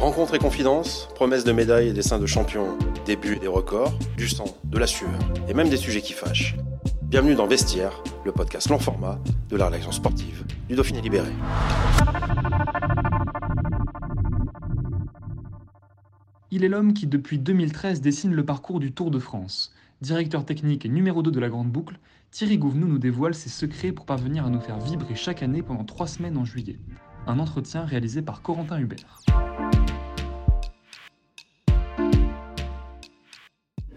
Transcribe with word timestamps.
Rencontres 0.00 0.34
et 0.34 0.38
confidences, 0.38 1.08
promesses 1.16 1.42
de 1.42 1.50
médailles 1.50 1.88
et 1.88 1.92
dessins 1.92 2.20
de 2.20 2.26
champions, 2.26 2.78
débuts 3.04 3.34
et 3.34 3.38
des 3.40 3.48
records, 3.48 3.98
du 4.16 4.28
sang, 4.28 4.44
de 4.62 4.78
la 4.78 4.86
sueur 4.86 5.18
et 5.48 5.54
même 5.54 5.68
des 5.68 5.76
sujets 5.76 6.02
qui 6.02 6.12
fâchent. 6.12 6.54
Bienvenue 7.02 7.34
dans 7.34 7.48
Vestiaire, 7.48 8.00
le 8.24 8.30
podcast 8.30 8.70
long 8.70 8.78
format 8.78 9.18
de 9.48 9.56
la 9.56 9.66
rédaction 9.66 9.90
sportive 9.90 10.44
du 10.68 10.76
Dauphiné 10.76 11.00
Libéré. 11.00 11.32
Il 16.52 16.62
est 16.62 16.68
l'homme 16.68 16.94
qui, 16.94 17.08
depuis 17.08 17.40
2013, 17.40 18.00
dessine 18.00 18.34
le 18.34 18.44
parcours 18.44 18.78
du 18.78 18.92
Tour 18.92 19.10
de 19.10 19.18
France. 19.18 19.74
Directeur 20.00 20.44
technique 20.44 20.86
et 20.86 20.88
numéro 20.88 21.24
2 21.24 21.32
de 21.32 21.40
la 21.40 21.48
Grande 21.48 21.72
Boucle, 21.72 21.98
Thierry 22.30 22.56
Gouvenou 22.56 22.86
nous 22.86 22.98
dévoile 22.98 23.34
ses 23.34 23.48
secrets 23.48 23.90
pour 23.90 24.06
parvenir 24.06 24.46
à 24.46 24.50
nous 24.50 24.60
faire 24.60 24.78
vibrer 24.78 25.16
chaque 25.16 25.42
année 25.42 25.62
pendant 25.62 25.84
trois 25.84 26.06
semaines 26.06 26.38
en 26.38 26.44
juillet. 26.44 26.78
Un 27.26 27.40
entretien 27.40 27.84
réalisé 27.84 28.22
par 28.22 28.42
Corentin 28.42 28.78
Hubert. 28.78 29.22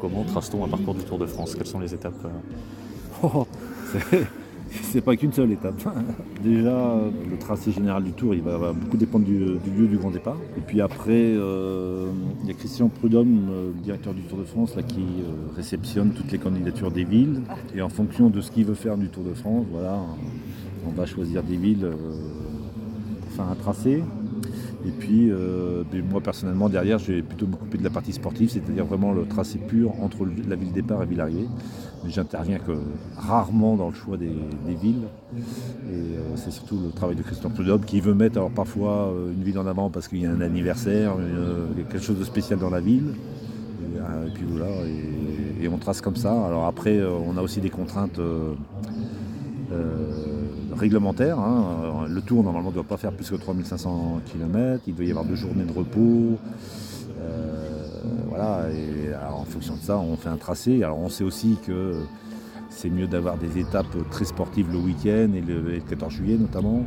Comment 0.02 0.23
trace-t-on 0.23 0.66
un 0.66 0.67
parcours 0.67 0.95
du 0.95 1.03
Tour 1.03 1.19
de 1.19 1.27
France? 1.27 1.53
Quelles 1.55 1.67
sont 1.67 1.80
les 1.80 1.94
étapes 1.94 2.25
euh 2.25 2.30
Oh, 3.23 3.45
c'est- 3.91 4.25
c'est 4.81 5.02
pas 5.02 5.16
qu'une 5.16 5.31
seule 5.31 5.52
étape. 5.52 5.75
Déjà, 6.43 6.95
le 7.30 7.38
tracé 7.38 7.71
général 7.71 8.03
du 8.03 8.11
tour, 8.13 8.33
il 8.33 8.41
va, 8.41 8.73
beaucoup 8.73 8.97
dépendre 8.97 9.25
du, 9.25 9.38
lieu 9.38 9.88
du 9.88 9.97
grand 9.97 10.09
départ. 10.09 10.38
Et 10.58 10.61
puis 10.61 10.81
après, 10.81 11.11
euh, 11.11 12.08
il 12.41 12.47
y 12.47 12.52
a 12.52 12.55
Christian 12.55 12.88
Prudhomme, 12.88 13.47
euh, 13.52 13.71
le 13.75 13.80
directeur 13.83 14.13
du 14.16 14.23
Tour 14.23 14.39
de 14.39 14.43
France, 14.43 14.75
là, 14.75 14.81
qui 14.81 15.03
réceptionne 15.55 16.11
toutes 16.13 16.31
les 16.31 16.39
candidatures 16.39 16.89
des 16.89 17.03
villes. 17.03 17.41
Et 17.75 17.81
en 17.83 17.89
fonction 17.89 18.30
de 18.30 18.41
ce 18.41 18.49
qu'il 18.49 18.65
veut 18.65 18.73
faire 18.73 18.97
du 18.97 19.09
Tour 19.09 19.23
de 19.23 19.33
France, 19.33 19.65
voilà, 19.71 19.99
on 20.88 20.91
va 20.91 21.05
choisir 21.05 21.43
des 21.43 21.58
villes 21.58 21.86
euh, 21.86 21.93
faire 23.36 23.45
un 23.49 23.55
tracé. 23.55 24.03
Et 24.85 24.91
puis, 24.91 25.29
euh, 25.29 25.83
ben, 25.91 26.03
moi 26.09 26.21
personnellement, 26.21 26.69
derrière, 26.69 26.97
je 26.97 27.13
vais 27.13 27.21
plutôt 27.21 27.45
m'occuper 27.45 27.77
de 27.77 27.83
la 27.83 27.89
partie 27.89 28.13
sportive, 28.13 28.49
c'est-à-dire 28.49 28.85
vraiment 28.85 29.11
le 29.13 29.25
tracé 29.25 29.59
pur 29.59 29.93
entre 30.01 30.25
la 30.47 30.55
ville 30.55 30.71
départ 30.71 31.03
et 31.03 31.05
ville 31.05 31.21
arrivée. 31.21 31.47
Mais 32.03 32.09
j'interviens 32.09 32.57
que 32.57 32.71
rarement 33.15 33.75
dans 33.75 33.89
le 33.89 33.93
choix 33.93 34.17
des, 34.17 34.33
des 34.65 34.73
villes. 34.73 35.03
Et 35.35 35.93
euh, 35.93 36.35
c'est 36.35 36.49
surtout 36.52 36.79
le 36.83 36.91
travail 36.91 37.15
de 37.15 37.21
Christian 37.21 37.52
Prudhomme 37.52 37.85
qui 37.85 38.02
veut 38.02 38.15
mettre 38.15 38.37
alors 38.37 38.49
parfois 38.49 39.09
euh, 39.09 39.31
une 39.31 39.43
ville 39.43 39.59
en 39.59 39.67
avant 39.67 39.91
parce 39.91 40.07
qu'il 40.07 40.19
y 40.19 40.25
a 40.25 40.31
un 40.31 40.41
anniversaire, 40.41 41.13
une, 41.19 41.37
euh, 41.37 41.65
quelque 41.77 41.99
chose 41.99 42.17
de 42.17 42.23
spécial 42.23 42.57
dans 42.57 42.71
la 42.71 42.81
ville. 42.81 43.13
Et, 43.83 43.99
euh, 43.99 44.27
puis 44.33 44.45
voilà, 44.49 44.71
et, 45.61 45.67
on 45.67 45.77
trace 45.77 46.02
comme 46.02 46.15
ça. 46.15 46.31
Alors 46.47 46.65
après, 46.65 46.99
on 47.03 47.37
a 47.37 47.41
aussi 47.41 47.61
des 47.61 47.69
contraintes. 47.69 48.19
euh, 48.19 48.53
réglementaire. 50.81 51.39
hein. 51.39 51.65
Alors, 51.81 52.05
Le 52.07 52.21
tour, 52.21 52.43
normalement, 52.43 52.69
ne 52.69 52.73
doit 52.75 52.83
pas 52.83 52.97
faire 52.97 53.11
plus 53.13 53.29
que 53.29 53.35
3500 53.35 54.19
km. 54.25 54.83
Il 54.87 54.95
doit 54.95 55.05
y 55.05 55.09
avoir 55.11 55.25
deux 55.25 55.35
journées 55.35 55.63
de 55.63 55.71
repos. 55.71 56.37
Euh, 57.21 57.87
voilà. 58.27 58.65
Et 58.71 59.14
alors, 59.14 59.39
en 59.41 59.45
fonction 59.45 59.75
de 59.75 59.80
ça, 59.81 59.97
on 59.97 60.15
fait 60.17 60.30
un 60.30 60.37
tracé. 60.37 60.83
Alors, 60.83 60.99
on 60.99 61.09
sait 61.09 61.23
aussi 61.23 61.58
que 61.65 62.02
c'est 62.70 62.89
mieux 62.89 63.08
d'avoir 63.08 63.37
des 63.37 63.59
étapes 63.59 63.95
très 64.09 64.25
sportives 64.25 64.67
le 64.71 64.77
week-end 64.80 65.30
et 65.36 65.41
le, 65.41 65.73
et 65.73 65.75
le 65.77 65.81
14 65.89 66.11
juillet, 66.14 66.37
notamment. 66.37 66.83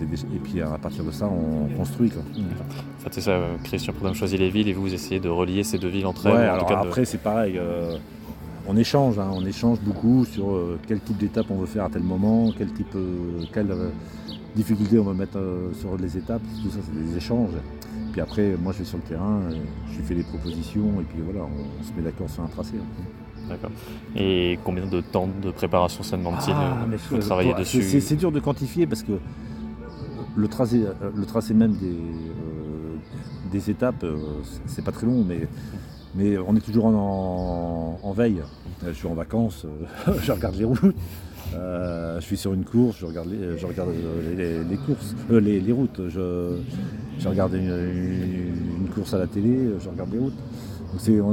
Des- 0.00 0.04
Et 0.36 0.38
puis, 0.42 0.60
à 0.60 0.78
partir 0.78 1.02
de 1.02 1.10
ça, 1.10 1.26
on 1.28 1.74
construit. 1.76 2.10
quoi. 2.10 2.22
En 2.36 3.00
fait, 3.02 3.14
c'est 3.14 3.20
ça, 3.20 3.32
euh, 3.32 3.56
Christian 3.64 3.92
Prudhomme 3.92 4.14
choisit 4.14 4.38
les 4.38 4.48
villes 4.48 4.68
et 4.68 4.72
vous, 4.72 4.82
vous 4.82 4.94
essayez 4.94 5.18
de 5.18 5.28
relier 5.28 5.64
ces 5.64 5.76
deux 5.78 5.88
villes 5.88 6.06
entre 6.06 6.26
elles. 6.28 6.34
Ouais, 6.34 6.42
alors 6.44 6.68
de- 6.68 6.74
après 6.74 7.04
c'est 7.04 7.18
pareil, 7.18 7.54
euh, 7.58 7.96
on 8.68 8.76
échange, 8.76 9.18
hein, 9.18 9.30
on 9.32 9.44
échange 9.46 9.80
beaucoup 9.80 10.24
sur 10.24 10.50
euh, 10.50 10.78
quel 10.86 11.00
type 11.00 11.16
d'étape 11.16 11.46
on 11.50 11.56
veut 11.56 11.66
faire 11.66 11.84
à 11.84 11.88
tel 11.90 12.02
moment, 12.02 12.52
quel 12.56 12.70
type, 12.72 12.94
euh, 12.94 13.42
quelle 13.52 13.70
euh, 13.70 13.88
difficulté 14.54 14.98
on 14.98 15.04
va 15.04 15.14
mettre 15.14 15.38
sur 15.80 15.96
les 15.96 16.16
étapes, 16.16 16.42
tout 16.62 16.70
ça 16.70 16.78
c'est 16.84 17.04
des 17.04 17.16
échanges. 17.16 17.50
Puis 18.12 18.20
après 18.20 18.56
moi 18.62 18.72
je 18.72 18.78
vais 18.80 18.84
sur 18.84 18.98
le 18.98 19.04
terrain, 19.04 19.40
je 19.90 19.96
lui 19.98 20.04
fais 20.04 20.14
des 20.14 20.22
propositions 20.22 21.00
et 21.00 21.04
puis 21.04 21.20
voilà, 21.24 21.40
on, 21.46 21.82
se 21.82 21.92
met 21.96 22.02
d'accord 22.02 22.28
sur 22.28 22.42
un 22.42 22.48
tracé. 22.48 22.74
hein. 22.76 23.02
D'accord. 23.48 23.70
Et 24.14 24.58
combien 24.62 24.86
de 24.86 25.00
temps 25.00 25.26
de 25.42 25.50
préparation 25.50 26.02
ça 26.02 26.18
demande-t-il 26.18 26.54
Ah, 26.54 26.84
Faut 26.98 27.16
je- 27.16 27.20
travailler 27.22 27.54
dessus. 27.54 27.82
C'est 27.82 28.00
c'est 28.00 28.16
dur 28.16 28.30
de 28.30 28.40
quantifier 28.40 28.86
parce 28.86 29.02
que 29.02 29.12
le 30.36 30.48
tracé, 30.48 30.84
le 31.16 31.24
tracé 31.24 31.54
même 31.54 31.72
des, 31.72 31.96
des 33.50 33.70
étapes, 33.70 34.04
c'est- 34.44 34.60
c'est 34.66 34.82
pas 34.84 34.92
très 34.92 35.06
long, 35.06 35.24
mais, 35.26 35.48
mais 36.14 36.38
on 36.38 36.56
est 36.56 36.60
toujours 36.60 36.86
en, 36.86 38.12
veille. 38.16 38.42
Je 38.86 38.92
suis 38.92 39.06
en 39.06 39.14
vacances, 39.14 39.64
euh, 39.64 40.12
je 40.22 40.32
regarde 40.32 40.56
les 40.56 40.64
routes. 40.64 40.94
Euh, 41.54 42.20
je 42.20 42.24
suis 42.24 42.36
sur 42.36 42.52
une 42.52 42.64
course, 42.64 42.98
je 43.00 43.06
regarde 43.06 43.28
les, 43.28 43.38
euh, 43.40 44.76
courses, 44.86 45.14
les, 45.30 45.72
routes. 45.72 46.00
Je, 46.08 47.28
regarde 47.28 47.54
une, 47.54 48.88
course 48.94 49.14
à 49.14 49.18
la 49.18 49.26
télé, 49.26 49.70
je 49.80 49.88
regarde 49.88 50.12
les 50.12 50.18
routes. 50.18 50.38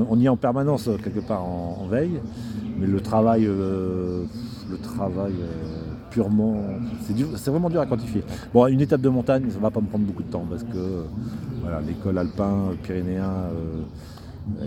On, 0.10 0.20
y 0.20 0.26
est 0.26 0.30
en 0.30 0.38
permanence 0.38 0.90
quelque 1.04 1.22
part 1.22 1.44
en, 1.44 1.88
veille, 1.90 2.20
mais 2.78 2.88
le 2.88 3.00
travail, 3.00 3.46
le 3.46 4.28
travail 4.84 5.34
purement, 6.12 6.62
c'est 7.36 7.50
vraiment 7.50 7.70
dur 7.70 7.82
à 7.82 7.86
quantifier. 7.86 8.24
Bon, 8.54 8.68
une 8.68 8.82
étape 8.82 9.02
de 9.02 9.10
montagne, 9.10 9.46
ça 9.50 9.60
va 9.60 9.72
pas 9.72 9.82
me 9.82 9.88
prendre 9.88 10.06
beaucoup 10.06 10.24
de 10.24 10.32
temps 10.32 10.46
parce 10.50 10.64
que 10.64 11.06
l'école 11.88 12.18
alpin, 12.18 12.72
pyrénéen, 12.84 13.32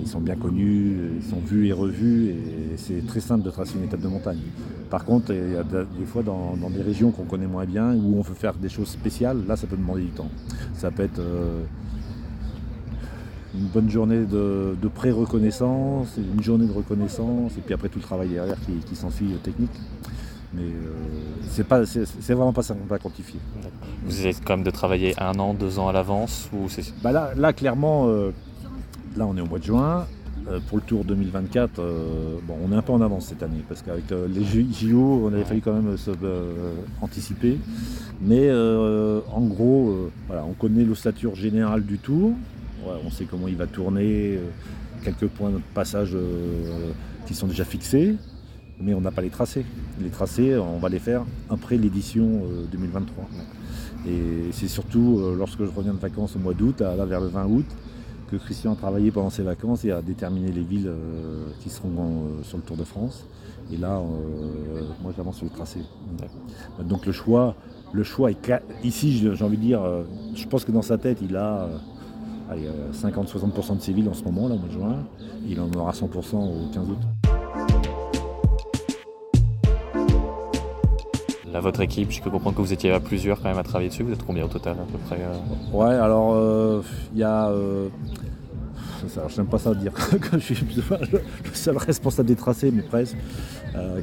ils 0.01 0.07
sont 0.09 0.21
bien 0.21 0.37
connus, 0.37 0.97
ils 1.21 1.29
sont 1.29 1.41
vus 1.45 1.69
et 1.69 1.73
revus, 1.73 2.31
et 2.31 2.37
c'est 2.77 3.07
très 3.07 3.21
simple 3.21 3.45
de 3.45 3.51
tracer 3.51 3.75
une 3.79 3.85
étape 3.85 4.01
de 4.01 4.09
montagne. 4.09 4.39
Par 4.91 5.05
contre, 5.05 5.33
il 5.33 5.53
y 5.53 5.57
a 5.57 5.63
de- 5.63 5.87
des 5.99 6.05
fois 6.07 6.23
dans, 6.23 6.57
dans 6.57 6.71
des 6.71 6.83
régions 6.83 7.11
qu'on 7.11 7.25
connaît 7.25 7.47
moins 7.47 7.65
bien, 7.65 7.95
où 7.95 8.19
on 8.19 8.23
veut 8.23 8.35
faire 8.35 8.55
des 8.55 8.69
choses 8.69 8.89
spéciales, 8.89 9.39
là 9.47 9.57
ça 9.57 9.67
peut 9.67 9.77
demander 9.77 10.03
du 10.03 10.09
temps. 10.11 10.31
Ça 10.75 10.91
peut 10.91 11.03
être 11.05 11.21
euh, 11.21 11.63
une 13.55 13.67
bonne 13.67 13.89
journée 13.91 14.25
de, 14.25 14.77
de 14.81 14.89
pré-reconnaissance, 14.89 16.17
une 16.19 16.43
journée 16.43 16.67
de 16.67 16.73
reconnaissance, 16.73 17.53
et 17.57 17.61
puis 17.61 17.75
après 17.75 17.89
tout 17.89 17.99
le 17.99 18.05
travail 18.05 18.29
derrière 18.29 18.59
qui, 18.61 18.73
qui 18.87 18.97
s'ensuit 18.97 19.33
euh, 19.33 19.37
technique. 19.43 19.71
Mais 20.55 20.63
euh, 20.63 21.85
c'est 21.85 22.33
vraiment 22.35 22.55
pas 22.55 22.63
simple 22.63 22.81
à 22.93 22.99
quantifier. 22.99 23.39
Vous 24.05 24.11
essayez 24.11 24.35
quand 24.45 24.57
même 24.57 24.65
de 24.65 24.71
travailler 24.71 25.15
un 25.21 25.39
an, 25.39 25.53
deux 25.53 25.79
ans 25.79 25.89
à 25.89 25.93
l'avance 25.93 26.49
ou 26.55 26.67
Bah 27.03 27.13
là, 27.13 27.33
là, 27.37 27.53
clairement, 27.53 28.07
euh, 28.09 28.31
là 29.17 29.27
on 29.27 29.37
est 29.37 29.41
au 29.41 29.47
mois 29.47 29.59
de 29.59 29.65
juin. 29.65 30.07
Euh, 30.51 30.61
pour 30.67 30.79
le 30.79 30.85
Tour 30.85 31.05
2024, 31.05 31.79
euh, 31.79 32.37
on 32.49 32.73
est 32.73 32.77
un 32.77 32.83
peu 32.83 32.93
en 32.93 33.03
avance 33.03 33.27
cette 33.27 33.43
année 33.43 33.63
parce 33.69 33.83
qu'avec 33.83 34.11
euh, 34.13 34.27
les 34.29 34.45
JO, 34.45 35.23
on 35.25 35.33
avait 35.33 35.45
fallu 35.45 35.61
quand 35.61 35.75
même 35.75 35.97
se 35.97 36.11
anticiper. 37.03 37.59
Mais 38.21 38.51
en 38.51 39.43
gros, 39.43 40.11
on 40.31 40.53
connaît 40.55 40.85
l'ossature 40.85 41.37
générale 41.37 41.85
du 41.85 41.99
Tour. 41.99 42.33
On 43.05 43.11
sait 43.11 43.27
comment 43.27 43.47
il 43.47 43.57
va 43.57 43.67
tourner, 43.67 44.41
quelques 45.05 45.29
points 45.29 45.51
de 45.51 45.61
passage 45.73 46.17
qui 47.27 47.35
sont 47.35 47.47
déjà 47.47 47.65
fixés, 47.65 48.17
mais 48.81 48.95
on 48.95 49.01
n'a 49.01 49.13
pas 49.13 49.23
les 49.23 49.31
tracés. 49.31 49.65
Les 50.01 50.09
tracés, 50.09 50.57
on 50.57 50.79
va 50.79 50.89
les 50.89 50.99
faire 50.99 51.25
après 51.49 51.77
l'édition 51.77 52.25
euh, 52.25 52.65
2023. 52.73 53.29
Et 54.09 54.51
c'est 54.53 54.69
surtout 54.69 55.21
lorsque 55.37 55.65
je 55.65 55.71
reviens 55.71 55.93
de 55.93 55.99
vacances 55.99 56.35
au 56.35 56.39
mois 56.39 56.55
d'août, 56.55 56.81
vers 56.81 57.21
le 57.21 57.27
20 57.27 57.47
août, 57.47 57.67
que 58.31 58.37
Christian 58.37 58.73
a 58.73 58.77
travaillé 58.77 59.11
pendant 59.11 59.31
ses 59.31 59.43
vacances 59.43 59.85
et 59.85 59.93
a 59.93 60.03
déterminé 60.03 60.53
les 60.53 60.63
villes 60.63 60.89
euh, 60.89 61.49
qui 61.61 61.71
seront 61.71 61.89
euh, 61.89 62.43
sur 62.43 62.59
le 62.59 62.63
Tour 62.63 62.77
de 62.77 62.85
France. 62.85 63.25
Et 63.73 63.77
là, 63.77 63.99
euh, 63.99 64.83
moi 65.03 65.13
j'avance 65.17 65.37
sur 65.37 65.45
le 65.45 65.51
tracé. 65.51 65.81
Donc 66.83 67.07
le 67.07 67.13
choix, 67.13 67.55
le 67.93 68.03
choix 68.03 68.31
est 68.31 68.53
ici, 68.85 69.19
j'ai 69.19 69.45
envie 69.45 69.57
de 69.57 69.63
dire, 69.63 69.83
euh, 69.83 70.05
je 70.35 70.47
pense 70.47 70.65
que 70.65 70.73
dans 70.73 70.83
sa 70.83 70.99
tête, 70.99 71.19
il 71.23 71.37
a 71.37 71.63
euh, 71.63 71.79
allez, 72.51 72.67
euh, 72.67 72.93
50-60% 72.93 73.77
de 73.77 73.83
ses 73.83 73.93
villes 73.93 74.09
en 74.09 74.15
ce 74.15 74.25
moment, 74.25 74.49
là, 74.49 74.55
au 74.55 74.59
mois 74.59 74.69
de 74.69 74.73
juin. 74.73 74.97
Il 75.47 75.61
en 75.61 75.71
aura 75.73 75.93
100% 75.93 76.37
au 76.37 76.73
15 76.73 76.91
août. 76.91 77.18
Là, 81.53 81.61
votre 81.61 81.81
équipe, 81.81 82.11
je 82.11 82.21
peux 82.21 82.31
comprendre 82.31 82.57
que 82.57 82.63
vous 82.63 82.73
étiez 82.73 82.93
à 82.93 83.01
plusieurs 83.01 83.41
quand 83.41 83.49
même 83.49 83.59
à 83.59 83.63
travailler 83.63 83.89
dessus. 83.89 84.03
Vous 84.03 84.13
êtes 84.13 84.25
combien 84.25 84.45
au 84.45 84.49
total 84.49 84.75
à 84.75 84.93
peu 84.93 84.99
près 84.99 85.17
euh? 85.17 85.77
Ouais, 85.77 85.95
alors 85.95 86.35
euh, 86.35 86.83
il 87.15 87.21
y 87.21 87.25
a. 87.25 87.49
euh, 87.49 87.89
je 89.29 89.37
n'aime 89.37 89.47
pas 89.47 89.59
ça 89.59 89.75
dire 89.75 89.93
que 90.21 90.39
je 90.39 90.55
suis 90.55 90.67
le 90.77 91.55
seul 91.55 91.77
responsable 91.77 92.29
des 92.29 92.37
tracés, 92.37 92.71
mais 92.71 92.83
presque. 92.83 93.17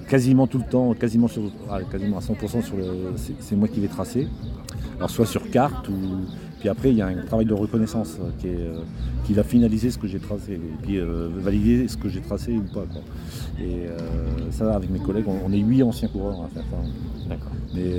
Quasiment 0.07 0.47
tout 0.47 0.57
le 0.57 0.63
temps, 0.63 0.93
quasiment, 0.93 1.27
sur, 1.27 1.43
quasiment 1.91 2.17
à 2.17 2.21
100% 2.21 2.63
sur 2.63 2.77
le, 2.77 3.13
c'est 3.39 3.55
moi 3.57 3.67
qui 3.67 3.81
vais 3.81 3.89
tracer. 3.89 4.27
Alors 4.97 5.09
soit 5.09 5.25
sur 5.25 5.49
carte 5.51 5.89
ou 5.89 6.25
puis 6.65 6.71
après 6.71 6.89
il 6.89 6.97
y 6.97 7.01
a 7.03 7.05
un 7.05 7.25
travail 7.27 7.45
de 7.45 7.53
reconnaissance 7.53 8.17
qui, 8.39 8.47
est, 8.47 8.55
euh, 8.55 8.79
qui 9.23 9.33
va 9.33 9.43
finaliser 9.43 9.91
ce 9.91 9.99
que 9.99 10.07
j'ai 10.07 10.17
tracé 10.17 10.53
et 10.53 10.59
puis 10.81 10.97
euh, 10.97 11.29
valider 11.37 11.87
ce 11.87 11.95
que 11.95 12.09
j'ai 12.09 12.21
tracé 12.21 12.53
ou 12.53 12.63
pas. 12.73 12.85
Et 13.61 13.85
ça 14.49 14.73
avec 14.73 14.89
mes 14.89 14.97
collègues, 14.97 15.25
on, 15.27 15.53
est 15.53 15.59
huit 15.59 15.83
anciens 15.83 16.07
coureurs 16.07 16.41
à 16.41 16.47
faire 16.47 16.63
ça. 16.71 17.29
D'accord. 17.29 17.51
Mais 17.75 17.91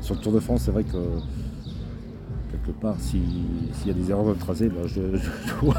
sur 0.00 0.14
le 0.14 0.20
Tour 0.20 0.32
de 0.32 0.40
France, 0.40 0.62
c'est 0.64 0.70
vrai 0.70 0.84
que 0.84 0.96
quelque 2.50 2.80
part, 2.80 2.96
s'il 2.98 3.20
y 3.86 3.90
a 3.90 3.92
des 3.92 4.10
erreurs 4.10 4.24
dans 4.24 4.30
le 4.30 4.36
tracé, 4.36 4.70
ben, 4.70 4.86
je, 4.86 5.00
dois, 5.62 5.74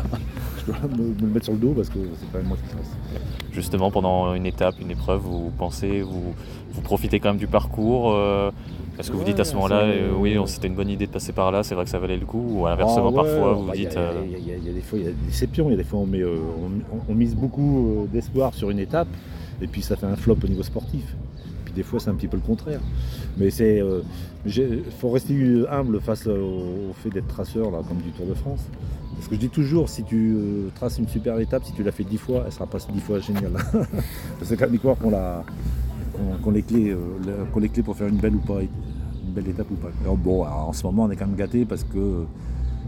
me, 0.96 1.20
le 1.20 1.28
mettre 1.28 1.46
sur 1.46 1.54
le 1.54 1.60
dos 1.60 1.74
parce 1.74 1.90
que 1.90 1.98
c'est 2.20 2.32
quand 2.32 2.38
même 2.38 2.48
moi 2.48 2.58
qui 2.58 2.76
trace. 2.76 2.92
Justement, 3.54 3.92
pendant 3.92 4.34
une 4.34 4.46
étape, 4.46 4.76
une 4.82 4.92
épreuve, 4.92 5.22
vous 5.22 5.52
pensez, 5.58 6.02
vous, 6.02 6.34
vous 6.72 6.82
profitez 6.82 7.20
quand 7.20 7.30
même 7.30 7.38
du 7.38 7.48
parcours 7.48 8.12
euh, 8.12 8.52
Est-ce 9.00 9.12
que 9.12 9.16
vous 9.16 9.24
dites 9.24 9.40
à 9.40 9.44
ce 9.44 9.54
moment-là, 9.56 9.82
euh, 9.82 10.12
oui, 10.18 10.38
c'était 10.48 10.68
une 10.68 10.76
bonne 10.76 10.90
idée 10.90 11.06
de 11.06 11.12
passer 11.12 11.34
par 11.34 11.52
là, 11.52 11.64
c'est 11.64 11.76
vrai 11.76 11.84
que 11.84 11.92
ça 11.92 12.00
valait 12.00 12.18
le 12.18 12.26
coup 12.26 12.44
Ou 12.50 12.68
inversement, 12.68 13.10
ah 13.10 13.24
parfois, 13.24 13.54
vous 13.54 13.72
dites. 13.72 13.98
Il 14.26 14.48
y, 14.48 14.70
a 14.70 14.74
des 14.74 14.82
fois, 14.82 15.00
il 15.00 15.06
y 15.06 15.08
a 15.08 15.12
des 15.12 15.28
déceptions, 15.28 15.68
il 15.68 15.72
y 15.72 15.74
a 15.76 15.78
des 15.78 15.84
fois, 15.84 16.00
on, 16.00 16.06
met, 16.06 16.22
euh, 16.22 16.38
on 17.08 17.14
mise 17.14 17.36
beaucoup 17.36 18.08
d'espoir 18.12 18.54
sur 18.54 18.70
une 18.70 18.80
étape, 18.80 19.08
et 19.62 19.68
puis 19.68 19.82
ça 19.82 19.96
fait 19.96 20.08
un 20.08 20.16
flop 20.16 20.38
au 20.44 20.48
niveau 20.48 20.64
sportif 20.64 21.16
des 21.74 21.84
fois 21.84 22.00
c'est 22.00 22.10
un 22.10 22.16
petit 22.16 22.28
peu 22.28 22.38
le 22.38 22.44
contraire. 22.44 22.80
Mais 23.38 23.50
c'est, 23.50 23.78
il 24.46 24.62
euh, 24.62 24.84
faut 25.00 25.10
rester 25.10 25.36
humble 25.70 26.00
face 26.02 26.28
au, 26.28 26.94
fait 27.02 27.10
d'être 27.10 27.28
traceur 27.28 27.72
là, 27.72 27.80
comme 27.88 27.98
du 27.98 28.12
Tour 28.12 28.26
de 28.28 28.34
France. 28.34 28.62
Parce 29.16 29.28
que 29.28 29.36
je 29.36 29.40
dis 29.40 29.50
toujours, 29.50 29.90
si 29.90 30.04
tu 30.04 30.36
euh, 30.36 30.70
traces 30.76 30.98
une 30.98 31.08
super 31.08 31.40
étape, 31.40 31.64
si 31.66 31.74
tu 31.74 31.84
l'as 31.84 31.92
fait 31.92 32.04
dix 32.04 32.18
fois, 32.18 32.44
elle 32.46 32.52
sera 32.52 32.68
pas 32.68 32.80
dix 32.92 33.00
fois 33.00 33.20
géniale. 33.20 33.54
c'est 34.42 34.58
même 34.60 34.80
croire 34.80 34.98
qu'on 34.98 35.12
l'a, 35.12 35.44
qu'on, 36.44 36.52
les 36.52 36.64
clés, 36.64 36.92
euh, 36.92 37.60
les 37.60 37.70
clés 37.70 37.84
pour 37.84 37.96
faire 37.96 38.08
une 38.08 38.18
belle 38.18 38.36
ou 38.36 38.40
pas, 38.40 38.62
une 38.62 39.34
belle 39.34 39.48
étape 39.48 39.70
ou 39.72 39.76
pas. 39.76 39.90
bon, 40.16 40.46
en 40.46 40.74
ce 40.74 40.84
moment 40.84 41.04
on 41.04 41.12
est 41.12 41.16
quand 41.16 41.28
même 41.28 41.36
gâté 41.36 41.66
parce 41.66 41.84
que 41.84 42.26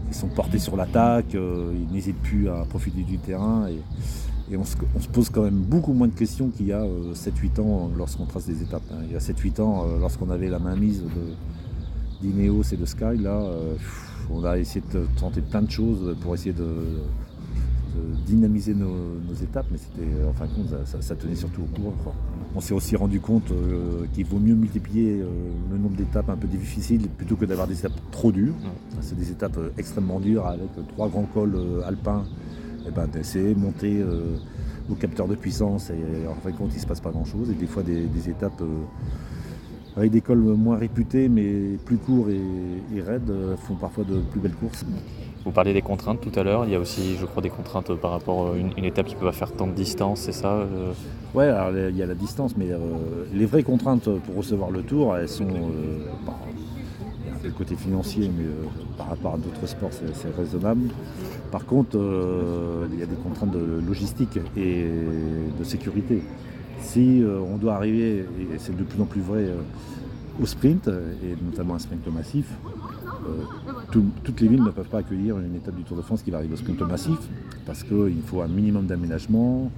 ils 0.08 0.14
sont 0.14 0.28
portés 0.28 0.58
sur 0.58 0.76
l'attaque, 0.76 1.34
ils 1.34 1.92
n'hésitent 1.92 2.20
plus 2.22 2.48
à 2.48 2.64
profiter 2.68 3.02
du 3.02 3.18
terrain 3.18 3.66
et, 3.68 4.56
on 4.56 4.64
se, 4.64 4.76
pose 5.12 5.28
quand 5.28 5.42
même 5.42 5.58
beaucoup 5.58 5.92
moins 5.92 6.06
de 6.06 6.14
questions 6.14 6.50
qu'il 6.50 6.66
y 6.66 6.72
a 6.72 6.80
7-8 6.80 7.58
euh, 7.58 7.62
ans 7.62 7.90
lorsqu'on 7.96 8.26
trace 8.26 8.46
des 8.46 8.62
étapes. 8.62 8.82
Hein. 8.92 9.02
Il 9.06 9.12
y 9.12 9.16
a 9.16 9.18
7-8 9.18 9.60
ans, 9.60 9.84
euh, 9.84 9.98
lorsqu'on 9.98 10.30
avait 10.30 10.48
la 10.48 10.60
main 10.60 10.76
mise 10.76 11.02
d'Ineos 12.22 12.62
et 12.72 12.76
de 12.76 12.86
Sky, 12.86 13.16
là, 13.18 13.40
euh, 13.40 13.74
on 14.30 14.44
a 14.44 14.58
essayé 14.58 14.82
de 14.92 15.06
tenter 15.18 15.40
plein 15.40 15.62
de 15.62 15.70
choses 15.70 16.16
pour 16.20 16.34
essayer 16.34 16.52
de, 16.52 16.66
dynamiser 18.26 18.74
nos, 18.74 19.34
étapes, 19.42 19.66
mais 19.70 19.78
c'était, 19.78 20.06
en 20.28 20.32
fin 20.32 20.46
de 20.46 20.52
compte, 20.52 20.86
ça, 21.00 21.14
tenait 21.14 21.34
surtout 21.34 21.62
au 21.62 21.80
cours. 21.80 22.14
On 22.54 22.60
s'est 22.60 22.74
aussi 22.74 22.96
rendu 22.96 23.20
compte 23.20 23.50
qu'il 24.12 24.26
vaut 24.26 24.38
mieux 24.38 24.54
multiplier 24.54 25.22
le 25.70 25.78
nombre 25.78 25.96
d'étapes 25.96 26.28
un 26.28 26.36
peu 26.36 26.46
difficiles 26.46 27.08
plutôt 27.08 27.36
que 27.36 27.44
d'avoir 27.46 27.66
des 27.66 27.78
étapes 27.78 27.98
trop 28.10 28.32
dures. 28.32 28.54
C'est 29.00 29.16
des 29.16 29.30
étapes 29.30 29.58
extrêmement 29.78 30.20
dures 30.20 30.46
avec 30.46 30.68
trois 30.88 31.08
grands 31.08 31.28
cols 31.32 31.56
alpins 31.86 32.24
eh 32.86 32.90
ben, 32.90 33.06
d'essayer 33.08 33.54
de 33.54 33.58
monter 33.58 34.00
euh, 34.00 34.36
au 34.88 34.94
capteur 34.94 35.26
de 35.26 35.34
puissance 35.34 35.90
et 35.90 36.28
en 36.28 36.34
fin 36.34 36.50
de 36.50 36.56
compte 36.56 36.70
il 36.72 36.76
ne 36.76 36.80
se 36.80 36.86
passe 36.86 37.00
pas 37.00 37.10
grand 37.10 37.24
chose 37.24 37.50
et 37.50 37.54
des 37.54 37.66
fois 37.66 37.82
des, 37.82 38.28
étapes 38.28 38.60
euh, 38.60 38.84
avec 39.96 40.10
des 40.10 40.20
cols 40.20 40.38
moins 40.38 40.76
réputés 40.76 41.28
mais 41.28 41.78
plus 41.84 41.96
courts 41.96 42.28
et, 42.30 43.00
raides 43.00 43.30
euh, 43.30 43.56
font 43.56 43.74
parfois 43.74 44.04
de 44.04 44.20
plus 44.30 44.40
belles 44.40 44.54
courses. 44.54 44.84
Vous 45.44 45.52
parliez 45.52 45.72
des 45.72 45.82
contraintes 45.82 46.20
tout 46.20 46.38
à 46.38 46.42
l'heure, 46.42 46.64
il 46.64 46.72
y 46.72 46.74
a 46.74 46.80
aussi 46.80 47.16
je 47.18 47.24
crois 47.24 47.42
des 47.42 47.50
contraintes 47.50 47.94
par 47.94 48.10
rapport 48.10 48.52
à 48.52 48.56
une, 48.56 48.84
étape 48.84 49.06
qui 49.06 49.14
peut 49.14 49.30
faire 49.30 49.52
tant 49.52 49.66
de 49.66 49.72
distance, 49.72 50.20
c'est 50.20 50.32
ça 50.32 50.66
Oui, 51.34 51.44
alors 51.44 51.70
il 51.88 51.96
y 51.96 52.02
a 52.02 52.06
la 52.06 52.16
distance, 52.16 52.56
mais 52.56 52.66
les 53.32 53.46
vraies 53.46 53.62
contraintes 53.62 54.08
pour 54.08 54.36
recevoir 54.36 54.72
le 54.72 54.82
tour, 54.82 55.16
elles 55.16 55.28
sont 55.28 55.46
le 57.46 57.52
côté 57.52 57.76
financier, 57.76 58.30
mais 58.36 58.44
euh, 58.44 58.68
par 58.98 59.08
rapport 59.08 59.34
à 59.34 59.38
d'autres 59.38 59.66
sports, 59.66 59.90
c'est 59.92 60.34
raisonnable. 60.36 60.88
Par 61.50 61.64
contre, 61.64 61.96
euh, 61.96 62.86
il 62.92 62.98
y 62.98 63.02
a 63.02 63.06
des 63.06 63.16
contraintes 63.16 63.52
de 63.52 63.80
logistique 63.86 64.38
et 64.56 64.86
de 65.58 65.64
sécurité. 65.64 66.22
Si 66.80 67.22
euh, 67.22 67.40
on 67.40 67.56
doit 67.56 67.74
arriver, 67.74 68.24
et 68.40 68.58
c'est 68.58 68.76
de 68.76 68.84
plus 68.84 69.00
en 69.00 69.06
plus 69.06 69.20
vrai, 69.20 69.46
au 70.40 70.46
sprint, 70.46 70.88
et 70.88 71.36
notamment 71.44 71.74
un 71.74 71.78
sprint 71.78 72.06
massif, 72.08 72.46
toutes 73.90 74.40
les 74.40 74.48
villes 74.48 74.62
ne 74.62 74.70
peuvent 74.70 74.88
pas 74.88 74.98
accueillir 74.98 75.38
une 75.38 75.56
étape 75.56 75.74
du 75.74 75.82
Tour 75.82 75.96
de 75.96 76.02
France 76.02 76.22
qui 76.22 76.30
va 76.30 76.38
arriver 76.38 76.54
au 76.54 76.58
sprint 76.58 76.80
massif, 76.82 77.18
parce 77.64 77.82
qu'il 77.82 78.22
faut 78.24 78.42
un 78.42 78.48
minimum 78.48 78.86
d'aménagement, 78.86 79.70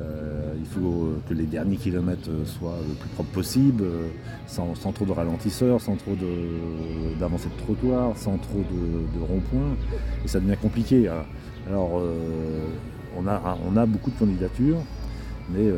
euh, 0.00 0.54
il 0.58 0.66
faut 0.66 1.08
que 1.28 1.34
les 1.34 1.46
derniers 1.46 1.76
kilomètres 1.76 2.30
soient 2.44 2.78
le 2.86 2.94
plus 2.94 3.08
propre 3.10 3.30
possible, 3.30 3.82
euh, 3.82 4.08
sans, 4.46 4.74
trop 4.92 5.04
de 5.04 5.12
ralentisseurs, 5.12 5.80
sans 5.80 5.96
trop 5.96 6.14
d'avancées 7.18 7.48
de, 7.48 7.54
de 7.54 7.64
trottoir, 7.64 8.16
sans 8.16 8.38
trop 8.38 8.60
de, 8.60 9.20
ronds-points. 9.20 9.76
Et 10.24 10.28
ça 10.28 10.40
devient 10.40 10.56
compliqué. 10.60 11.08
Alors, 11.66 11.98
euh, 11.98 12.68
on 13.16 13.26
a 13.76 13.86
beaucoup 13.86 14.10
de 14.10 14.18
candidatures, 14.18 14.78
mais 15.50 15.70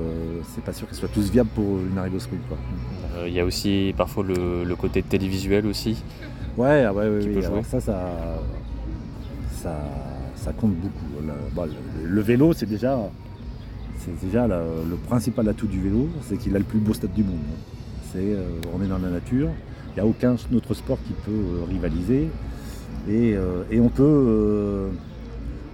c'est 0.55 0.65
pas 0.65 0.73
sûr 0.73 0.87
qu'elles 0.89 0.97
soient 0.97 1.09
tous 1.09 1.31
viables 1.31 1.51
pour 1.55 1.79
une 1.81 1.97
arrivée 1.99 2.17
au 2.17 2.21
sprint. 2.21 2.43
Il 3.27 3.33
y 3.33 3.41
a 3.41 3.45
aussi 3.45 3.95
parfois 3.97 4.25
le, 4.25 4.75
côté 4.75 5.03
télévisuel 5.03 5.67
aussi. 5.67 6.03
Ouais, 6.57 6.85
ah 6.85 6.93
ouais, 6.93 7.09
ouais, 7.09 7.63
ça, 7.63 7.81
ça, 7.81 7.99
ça, 10.35 10.53
compte 10.53 10.75
beaucoup. 10.75 11.07
le 12.05 12.21
vélo, 12.21 12.53
c'est 12.53 12.67
déjà 12.67 12.99
c'est 14.01 14.19
déjà 14.19 14.47
le 14.49 14.97
principal 14.97 15.49
atout 15.49 15.67
du 15.67 15.81
vélo, 15.81 16.09
c'est 16.23 16.39
qu'il 16.39 16.57
a 16.57 16.59
le 16.59 16.65
plus 16.65 16.79
beau 16.79 16.95
stade 16.95 17.13
du 17.13 17.23
monde. 17.23 17.37
C'est, 18.13 18.19
euh, 18.19 18.49
on 18.75 18.83
est 18.83 18.89
dans 18.89 18.99
la 18.99 19.11
nature, 19.11 19.51
il 19.91 19.95
n'y 19.95 20.01
a 20.01 20.07
aucun 20.07 20.37
autre 20.55 20.75
sport 20.75 20.99
qui 21.07 21.13
peut 21.13 21.31
euh, 21.31 21.65
rivaliser. 21.69 22.29
Et, 23.09 23.35
euh, 23.37 23.63
on, 23.79 23.89
peut, 23.89 24.89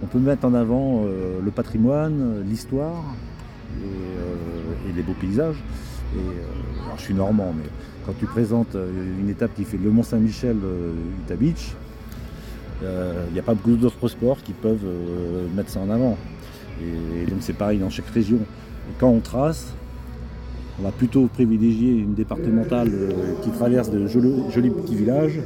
on 0.03 0.07
peut 0.07 0.19
mettre 0.19 0.45
en 0.45 0.53
avant 0.53 1.03
le 1.05 1.51
patrimoine, 1.51 2.43
l'histoire 2.47 3.03
et, 3.81 4.93
les 4.95 5.01
beaux 5.03 5.15
paysages. 5.19 5.57
Et, 6.15 6.19
je 6.97 7.01
suis 7.03 7.13
normand, 7.13 7.53
mais 7.55 7.69
quand 8.05 8.13
tu 8.17 8.25
présentes 8.25 8.75
une 8.75 9.29
étape 9.29 9.53
qui 9.55 9.65
fait 9.65 9.77
le 9.77 9.91
Mont 9.91 10.01
Saint-Michel 10.01 10.55
Utah 11.23 11.35
Beach, 11.35 11.75
il 12.81 13.33
n'y 13.33 13.39
a 13.39 13.43
pas 13.43 13.53
beaucoup 13.53 13.75
d'autres 13.75 14.07
sports 14.07 14.37
qui 14.43 14.53
peuvent 14.53 14.87
mettre 15.55 15.69
ça 15.69 15.79
en 15.79 15.91
avant. 15.91 16.17
Et, 16.81 17.29
donc 17.29 17.39
c'est 17.41 17.53
pareil 17.53 17.77
dans 17.79 17.89
chaque 17.89 18.09
région. 18.09 18.39
quand 18.99 19.09
on 19.09 19.19
trace, 19.19 19.73
on 20.79 20.83
va 20.83 20.91
plutôt 20.91 21.25
privilégier 21.27 21.91
une 21.91 22.13
départementale 22.13 22.89
euh, 22.93 23.33
qui 23.41 23.49
traverse 23.49 23.89
de 23.89 24.05
jolis, 24.07 24.69
petits 24.69 24.95
villages 24.95 25.39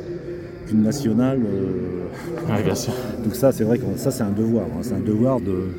qu'une 0.68 0.84
nationale. 0.84 1.40
Euh, 1.46 2.64
donc 3.24 3.36
ça 3.36 3.52
c'est 3.52 3.64
vrai 3.64 3.78
que 3.78 3.86
ça 3.96 4.12
c'est 4.12 4.24
un 4.24 4.32
devoir, 4.32 4.66
hein. 4.66 4.80
c'est 4.82 4.94
un 4.94 5.00
devoir 5.00 5.40
de, 5.40 5.70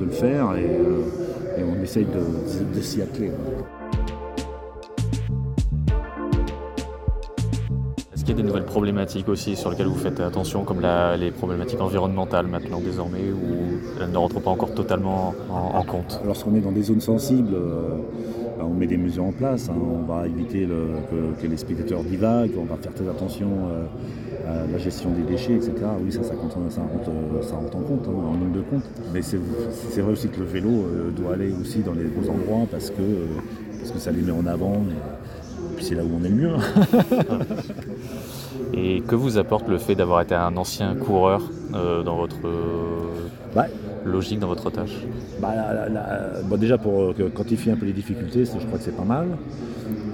le 0.00 0.10
faire 0.10 0.54
et, 0.56 0.64
euh, 0.64 1.02
essaye 1.86 2.06
de, 2.74 2.80
s'y 2.80 3.00
atteler. 3.00 3.30
Est-ce 8.12 8.24
qu'il 8.24 8.30
y 8.30 8.32
a 8.32 8.42
des 8.42 8.42
nouvelles 8.42 8.64
problématiques 8.64 9.28
aussi 9.28 9.54
sur 9.54 9.70
lesquelles 9.70 9.86
vous 9.86 9.94
faites 9.94 10.18
attention, 10.18 10.64
comme 10.64 10.80
les 11.18 11.30
problématiques 11.30 11.80
environnementales 11.80 12.48
maintenant 12.48 12.80
désormais, 12.80 13.30
ou 13.30 13.78
elles 14.00 14.10
ne 14.10 14.18
rentrent 14.18 14.40
pas 14.40 14.50
encore 14.50 14.74
totalement 14.74 15.32
en, 15.48 15.82
compte? 15.84 16.20
Lorsqu'on 16.26 16.56
est 16.56 16.60
dans 16.60 16.72
des 16.72 16.82
zones 16.82 17.00
sensibles, 17.00 17.54
euh, 17.54 17.98
bah, 18.58 18.64
on 18.66 18.74
met 18.74 18.88
des 18.88 18.96
mesures 18.96 19.24
en 19.24 19.32
place. 19.32 19.68
Hein. 19.68 19.76
On 19.78 20.04
va 20.12 20.26
éviter 20.26 20.66
que, 20.66 21.46
les 21.46 21.56
spectateurs 21.56 22.02
divaguent, 22.02 22.58
on 22.58 22.64
va 22.64 22.76
faire 22.76 22.94
très 22.94 23.08
attention 23.08 23.46
euh, 23.70 23.84
la 24.70 24.78
gestion 24.78 25.10
des 25.10 25.22
déchets, 25.22 25.54
etc. 25.54 25.72
Oui, 26.02 26.12
ça, 26.12 26.22
ça, 26.22 26.34
rentre, 26.34 26.56
en 26.56 27.80
compte, 27.80 28.08
hein, 28.08 28.12
en 28.12 28.34
ligne 28.34 28.52
de 28.52 28.60
compte. 28.60 28.84
Mais 29.12 29.22
c'est 29.22 29.38
vrai 30.00 30.12
aussi 30.12 30.28
que 30.28 30.38
le 30.38 30.46
vélo 30.46 30.68
euh, 30.68 31.10
doit 31.10 31.34
aller 31.34 31.52
aussi 31.60 31.80
dans 31.80 31.94
les 31.94 32.04
beaux 32.04 32.28
endroits 32.30 32.66
parce 32.70 32.90
que, 32.90 33.02
parce 33.78 33.90
que 33.92 33.98
ça 33.98 34.10
les 34.10 34.22
met 34.22 34.32
en 34.32 34.46
avant. 34.46 34.74
Et 34.74 35.76
puis 35.76 35.84
c'est 35.84 35.94
là 35.94 36.04
où 36.04 36.10
on 36.20 36.24
est 36.24 36.28
le 36.28 36.34
mieux. 36.34 36.54
Et 38.74 39.00
que 39.00 39.14
vous 39.14 39.38
apporte 39.38 39.68
le 39.68 39.78
fait 39.78 39.94
d'avoir 39.94 40.20
été 40.20 40.34
un 40.34 40.56
ancien 40.56 40.94
coureur 40.94 41.42
euh, 41.74 42.02
dans 42.02 42.16
votre 42.16 42.36
bah, 43.54 43.66
logique, 44.04 44.38
dans 44.38 44.48
votre 44.48 44.70
tâche? 44.70 44.96
Bah, 45.40 45.54
Déjà 46.58 46.78
pour 46.78 47.02
euh, 47.02 47.30
quantifier 47.34 47.72
un 47.72 47.76
peu 47.76 47.86
les 47.86 47.92
difficultés, 47.92 48.44
je 48.44 48.66
crois 48.66 48.78
que 48.78 48.84
c'est 48.84 48.96
pas 48.96 49.04
mal. 49.04 49.28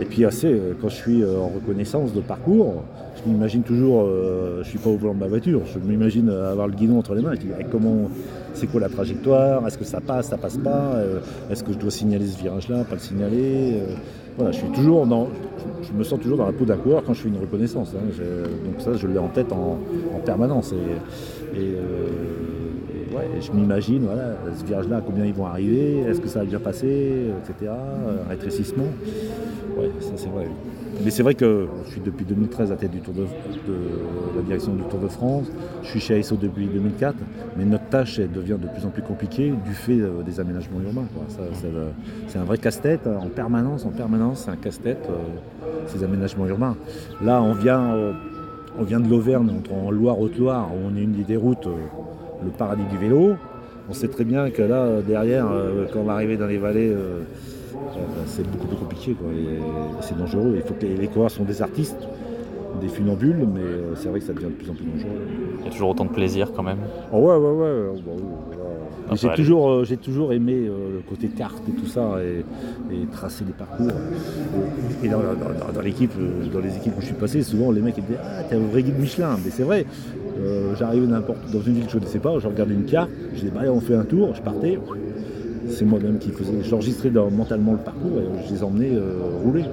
Et 0.01 0.05
puis 0.05 0.25
assez, 0.25 0.49
euh, 0.49 0.75
quand 0.81 0.89
je 0.89 0.97
suis 0.97 1.25
en 1.25 1.49
reconnaissance 1.49 2.13
de 2.13 2.21
parcours, 2.21 2.83
je 3.17 3.31
m'imagine 3.31 3.63
toujours, 3.63 4.07
je 4.07 4.59
ne 4.59 4.65
suis 4.65 4.79
pas 4.79 4.91
au 4.91 4.97
volant 4.97 5.15
de 5.15 5.21
ma 5.21 5.29
voiture, 5.29 5.61
je 5.73 5.79
m'imagine 5.79 6.29
avoir 6.29 6.67
le 6.67 6.75
guidon 6.75 6.99
entre 6.99 7.15
les 7.15 7.23
mains 7.23 7.35
et 7.35 7.39
dire 7.39 7.55
comment, 7.71 8.11
c'est 8.55 8.67
quoi 8.67 8.81
la 8.81 8.89
trajectoire, 8.89 9.67
est-ce 9.67 9.79
que 9.79 9.85
ça 9.85 10.01
passe, 10.01 10.29
ça 10.29 10.39
passe 10.39 10.57
pas, 10.57 10.97
est-ce 11.51 11.63
que 11.63 11.73
je 11.73 11.79
dois 11.79 11.91
signaler 11.91 12.27
ce 12.27 12.39
virage-là, 12.39 12.85
pas 12.85 12.95
le 12.95 13.01
signaler 13.01 13.83
voilà, 14.37 14.53
je 14.53 14.59
suis 14.59 14.69
toujours 14.69 15.07
dans, 15.07 15.29
je 15.83 15.93
me 15.93 16.05
sens 16.05 16.19
toujours 16.21 16.39
dans 16.39 16.47
la 16.47 16.53
peau 16.53 16.65
d'un 16.65 16.77
coureur 16.77 17.03
quand 17.05 17.13
je 17.13 17.23
fais 17.23 17.29
une 17.29 17.39
reconnaissance. 17.39 17.95
Hein. 17.95 18.23
donc 18.65 18.81
ça, 18.81 18.95
je 18.95 19.07
l'ai 19.07 19.19
en 19.19 19.29
tête 19.29 19.53
en, 19.53 19.79
permanence. 20.25 20.73
Et, 20.73 21.59
euh, 21.59 23.17
ouais, 23.17 23.29
je 23.41 23.53
m'imagine, 23.53 24.05
voilà, 24.05 24.37
ce 24.59 24.65
virage-là, 24.65 25.03
combien 25.05 25.27
ils 25.27 25.35
vont 25.35 25.47
arriver, 25.47 26.01
est-ce 26.09 26.21
que 26.21 26.29
ça 26.29 26.41
a 26.41 26.45
déjà 26.45 26.61
passé, 26.61 27.31
etc. 27.43 27.73
Un 27.73 28.29
rétrécissement. 28.29 28.87
Ouais, 29.77 29.91
ça 30.01 30.13
c'est 30.17 30.29
vrai. 30.29 30.47
Mais 31.01 31.11
c'est 31.11 31.23
vrai 31.23 31.35
que 31.35 31.67
je 31.87 31.91
suis 31.93 32.01
depuis 32.01 32.25
2013 32.25 32.71
à 32.71 32.77
tête 32.77 32.91
du 32.91 33.01
Tour 33.01 33.15
de, 33.15 33.27
la 34.37 34.43
direction 34.43 34.75
du 34.75 34.83
Tour 34.85 35.01
de 35.01 35.09
France. 35.09 35.47
Je 35.83 35.89
suis 35.89 36.01
chez 36.01 36.19
ASO 36.19 36.37
depuis 36.37 36.67
2004, 36.67 37.17
mais 37.57 37.65
notre 37.65 37.87
tâche 37.87 38.21
devient 38.21 38.59
de 38.61 38.69
plus 38.69 38.85
en 38.87 38.91
plus 38.91 39.03
compliquée 39.03 39.53
du 39.65 39.73
fait 39.73 40.01
euh, 40.01 40.23
des 40.23 40.39
aménagements 40.39 40.81
urbains. 40.81 41.07
C'est 42.29 42.39
un 42.39 42.45
vrai 42.45 42.59
casse-tête 42.59 43.07
hein, 43.07 43.19
en 43.21 43.29
permanence, 43.29 43.85
en 43.85 43.91
permanence, 43.91 44.43
c'est 44.45 44.51
un 44.51 44.57
casse-tête 44.57 45.09
euh, 45.09 45.67
ces 45.87 46.05
aménagements 46.05 46.47
urbains. 46.47 46.77
Là, 47.23 47.43
on 47.43 47.55
vient, 47.55 47.95
euh, 47.95 48.13
on 48.79 48.85
vient 48.85 49.01
de 49.01 49.09
l'Auvergne, 49.09 49.51
en 49.71 49.91
Loire-Haute-Loire, 49.91 50.69
où 50.73 50.89
on 50.93 50.97
est 50.97 51.03
une 51.03 51.23
des 51.23 51.37
routes, 51.37 51.67
le 52.45 52.51
paradis 52.51 52.85
du 52.91 52.99
vélo. 52.99 53.37
On 53.89 53.93
sait 53.93 54.09
très 54.09 54.25
bien 54.25 54.51
que 54.51 54.63
là, 54.63 55.01
derrière, 55.07 55.47
quand 55.93 56.01
on 56.01 56.05
va 56.05 56.13
arriver 56.13 56.37
dans 56.37 56.47
les 56.47 56.59
vallées 56.59 56.95
c'est 58.27 58.49
beaucoup 58.51 58.67
plus 58.67 58.77
compliqué. 58.77 59.17
C'est 60.01 60.17
dangereux. 60.17 60.55
Il 60.57 60.63
faut 60.63 60.75
que 60.75 60.87
les, 60.87 61.09
coureurs 61.09 61.31
sont 61.31 61.45
des 61.45 61.63
artistes, 61.63 62.09
des 62.81 62.89
funambules, 62.89 63.47
mais 63.53 63.61
euh, 63.61 63.95
c'est 63.97 64.09
vrai 64.09 64.21
que 64.21 64.27
ça 64.27 64.33
devient 64.33 64.47
de 64.47 64.51
plus 64.51 64.71
en 64.71 64.75
plus 64.75 64.85
dangereux. 64.85 65.21
Il 65.61 65.65
y 65.65 65.69
a 65.69 65.71
toujours 65.71 65.91
autant 65.91 66.05
de 66.05 66.11
plaisir 66.11 66.53
quand 66.55 66.63
même. 66.63 66.79
Oh 67.13 67.19
ouais, 67.19 67.37
ouais, 67.37 67.51
ouais. 67.51 68.01
Bah 69.09 69.17
j'ai 69.21 69.29
toujours, 69.35 69.69
euh, 69.69 69.85
j'ai 69.85 69.97
toujours 69.97 70.33
aimé 70.33 70.55
euh, 70.55 70.95
le 70.95 71.01
côté 71.01 71.29
carte 71.29 71.63
et 71.69 71.73
tout 71.73 71.87
ça, 71.87 72.19
et, 72.23 72.45
tracer 73.11 73.45
des 73.45 73.53
parcours. 73.53 73.91
Et, 75.03 75.09
dans, 75.09 75.21
l'équipe, 75.83 76.13
dans 76.53 76.61
les 76.61 76.77
équipes 76.77 76.95
où 76.97 77.01
je 77.01 77.07
suis 77.07 77.15
passé, 77.15 77.43
souvent 77.43 77.71
les 77.73 77.81
mecs 77.81 77.99
ils 77.99 78.05
disaient 78.05 78.19
Ah, 78.23 78.45
t'es 78.45 78.55
un 78.55 78.61
vrai 78.61 78.83
guide 78.83 78.99
Michelin. 78.99 79.37
Mais 79.45 79.51
c'est 79.51 79.65
vrai, 79.65 79.85
j'arrivais 80.79 81.07
n'importe 81.07 81.51
dans 81.53 81.61
une 81.61 81.75
ville 81.75 81.87
que 81.87 81.91
je 81.91 81.97
ne 81.97 82.01
connaissais 82.01 82.21
pas, 82.21 82.39
je 82.39 82.47
regardais 82.47 82.75
une 82.75 82.85
carte, 82.85 83.11
je 83.35 83.41
disais 83.41 83.53
bah 83.55 83.63
on 83.69 83.81
fait 83.81 83.97
un 83.97 84.05
tour, 84.05 84.35
je 84.35 84.41
partais, 84.41 84.79
c'est 85.73 85.85
moi-même 85.85 86.19
qui 86.19 86.31
faisais. 86.31 86.63
J'enregistrais 86.63 87.11
mentalement 87.11 87.73
le 87.73 87.79
parcours 87.79 88.19
et 88.19 88.47
je 88.47 88.55
les 88.55 88.63
emmenais 88.63 88.93
euh, 88.93 89.15
rouler. 89.43 89.65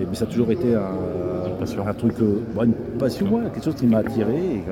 Et, 0.00 0.06
mais 0.08 0.14
ça 0.14 0.24
a 0.24 0.28
toujours 0.28 0.50
été 0.50 0.74
un, 0.74 1.94
truc, 1.94 2.12
euh, 2.22 2.62
une 2.62 2.72
passion, 2.98 3.26
quelque 3.52 3.64
chose 3.64 3.74
qui 3.74 3.86
m'a 3.86 3.98
attiré. 3.98 4.36
Et, 4.36 4.62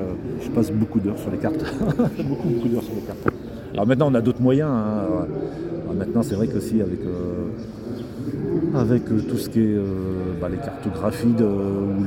je 0.41 0.49
passe 0.49 0.71
beaucoup 0.71 0.99
d'heures 0.99 1.17
sur 1.17 1.31
les 1.31 1.37
cartes. 1.37 1.63
beaucoup, 2.23 2.47
beaucoup 2.49 2.67
d'heures 2.67 2.83
sur 2.83 2.95
les 2.95 3.01
cartes. 3.01 3.27
Alors 3.73 3.87
maintenant, 3.87 4.09
on 4.11 4.15
a 4.15 4.21
d'autres 4.21 4.41
moyens. 4.41 4.69
Hein. 4.71 5.27
maintenant, 5.97 6.23
c'est 6.23 6.35
vrai 6.35 6.47
que 6.47 6.59
si 6.59 6.81
avec. 6.81 7.01
Euh, 7.01 7.47
avec 8.75 9.05
tout 9.05 9.37
ce 9.37 9.49
qui 9.49 9.61
est 9.61 9.77
bah, 10.39 10.47
les 10.47 10.57
cartographies 10.57 11.33
ou 11.39 12.03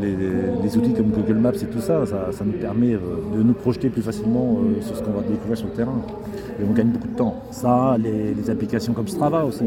les, 0.00 0.76
outils 0.76 0.92
comme 0.92 1.10
Google 1.10 1.34
Maps 1.34 1.50
et 1.50 1.66
tout 1.66 1.80
ça, 1.80 2.06
ça, 2.06 2.44
nous 2.44 2.52
permet 2.52 2.92
de 2.92 3.42
nous 3.42 3.54
projeter 3.54 3.88
plus 3.88 4.02
facilement 4.02 4.60
sur 4.82 4.96
ce 4.96 5.02
qu'on 5.02 5.10
va 5.10 5.22
découvrir 5.22 5.58
sur 5.58 5.66
le 5.66 5.72
terrain 5.72 6.00
et 6.58 6.64
on 6.68 6.72
gagne 6.72 6.88
beaucoup 6.88 7.08
de 7.08 7.16
temps. 7.16 7.42
Ça, 7.50 7.96
les, 7.98 8.50
applications 8.50 8.92
comme 8.92 9.08
Strava 9.08 9.44
aussi, 9.44 9.64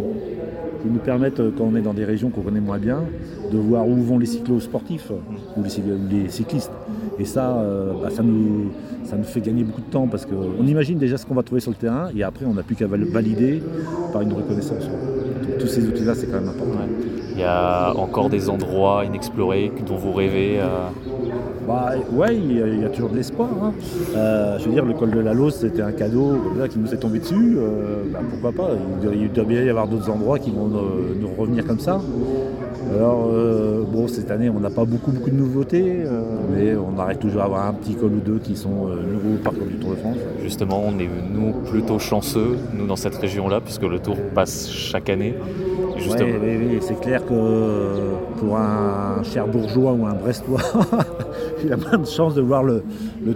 qui 0.82 0.88
nous 0.90 1.00
permettent, 1.00 1.40
euh, 1.40 1.52
quand 1.56 1.66
on 1.66 1.76
est 1.76 1.82
dans 1.82 1.94
des 1.94 2.06
régions 2.06 2.30
qu'on 2.30 2.42
connaît 2.42 2.62
moins 2.62 2.78
bien, 2.78 3.04
de 3.52 3.58
voir 3.58 3.88
où 3.88 3.96
vont 3.96 4.18
les 4.18 4.26
cyclos-sportifs 4.26 5.12
ou 5.58 5.64
les, 5.64 6.30
cyclistes. 6.30 6.72
Et 7.20 7.26
ça, 7.26 7.58
euh, 7.58 7.94
bah, 8.02 8.10
ça, 8.10 8.24
nous, 8.24 8.72
ça 9.04 9.18
nous 9.18 9.24
fait 9.24 9.42
gagner 9.42 9.64
beaucoup 9.64 9.82
de 9.82 9.90
temps 9.92 10.08
parce 10.08 10.26
qu'on 10.26 10.66
imagine 10.66 10.98
déjà 10.98 11.18
ce 11.18 11.26
qu'on 11.26 11.36
va 11.36 11.44
trouver 11.44 11.62
sur 11.62 11.72
le 11.72 11.78
terrain 11.78 12.10
et 12.16 12.24
après 12.24 12.46
on 12.46 12.54
n'a 12.54 12.64
plus 12.64 12.76
qu'à 12.76 12.88
valider 12.88 13.62
par 14.14 14.22
une 14.22 14.34
reconnaissance. 14.34 14.90
tous 15.60 15.68
ces 15.68 15.86
outils-là, 15.86 16.16
c'est 16.16 16.28
quand 16.28 16.40
même 16.40 16.50
important. 16.50 16.80
Il 17.34 17.40
y 17.40 17.44
a 17.44 17.94
encore 17.96 18.30
des 18.30 18.50
endroits 18.50 19.04
inexplorés 19.06 19.72
dont 19.86 19.96
vous 19.96 20.14
rêvez 20.14 20.60
euh, 20.60 20.88
bah, 21.70 21.92
ouais, 22.14 22.36
il 22.36 22.82
y, 22.82 22.84
a, 22.84 22.90
toujours 22.90 23.12
de 23.12 23.18
l'espoir. 23.18 23.48
Hein. 23.62 23.74
Euh, 24.16 24.58
je 24.58 24.66
veux 24.66 24.72
dire, 24.72 24.84
le 24.84 24.96
col 24.96 25.12
de 25.12 25.20
la 25.20 25.36
Lose, 25.36 25.54
c'était 25.54 25.84
un 25.84 25.92
cadeau 25.92 26.36
qui 26.68 26.80
nous 26.80 26.92
est 26.92 26.98
tombé 26.98 27.20
dessus. 27.20 27.58
Euh, 27.60 28.06
bah, 28.12 28.22
pourquoi 28.28 28.52
pas 28.52 28.72
il 29.04 29.32
doit, 29.32 29.44
bien 29.44 29.62
y 29.62 29.70
avoir 29.70 29.88
d'autres 29.88 30.10
endroits 30.10 30.40
qui 30.40 30.50
vont 30.50 30.66
nous, 30.66 31.30
revenir 31.38 31.68
comme 31.68 31.78
ça. 31.78 32.02
Alors, 32.96 33.30
euh, 33.32 33.84
bon, 33.88 34.08
cette 34.08 34.32
année, 34.32 34.50
on 34.50 34.60
n'a 34.60 34.72
pas 34.72 34.84
beaucoup, 34.84 35.12
beaucoup 35.12 35.30
de 35.30 35.36
nouveautés, 35.36 36.06
mais 36.52 36.76
on 36.76 37.00
arrive 37.00 37.20
toujours 37.20 37.44
à 37.44 37.46
avoir 37.46 37.68
un 37.68 37.74
petit 37.74 37.94
col 37.94 38.14
ou 38.14 38.20
deux 38.20 38.40
qui 38.40 38.56
sont 38.56 38.88
nouveaux 38.88 39.36
au 39.36 39.44
parcours 39.44 39.68
du 39.68 39.76
Tour 39.76 39.92
de 39.92 39.96
France. 39.98 40.18
Justement, 40.42 40.82
on 40.84 40.98
est, 40.98 41.08
nous, 41.32 41.52
plutôt 41.70 42.00
chanceux, 42.00 42.58
nous, 42.74 42.88
dans 42.88 42.96
cette 42.96 43.16
région-là, 43.16 43.62
puisque 43.62 43.84
le 43.84 44.00
Tour 44.00 44.16
passe 44.34 44.72
chaque 44.72 45.12
année. 45.12 45.36
Oui, 45.96 46.16
oui, 46.72 46.78
c'est 46.82 47.00
clair 47.00 47.24
que 47.26 47.34
pour 48.40 48.58
un 48.58 49.22
cher 49.24 49.48
bourgeois 49.48 49.92
ou 49.92 50.06
un 50.06 50.14
brestois, 50.14 50.62
il 51.64 51.74
a 51.74 51.78
moins 51.78 51.98
de 51.98 52.06
chance 52.06 52.36
de 52.36 52.42
voir 52.42 52.64
le, 52.64 52.84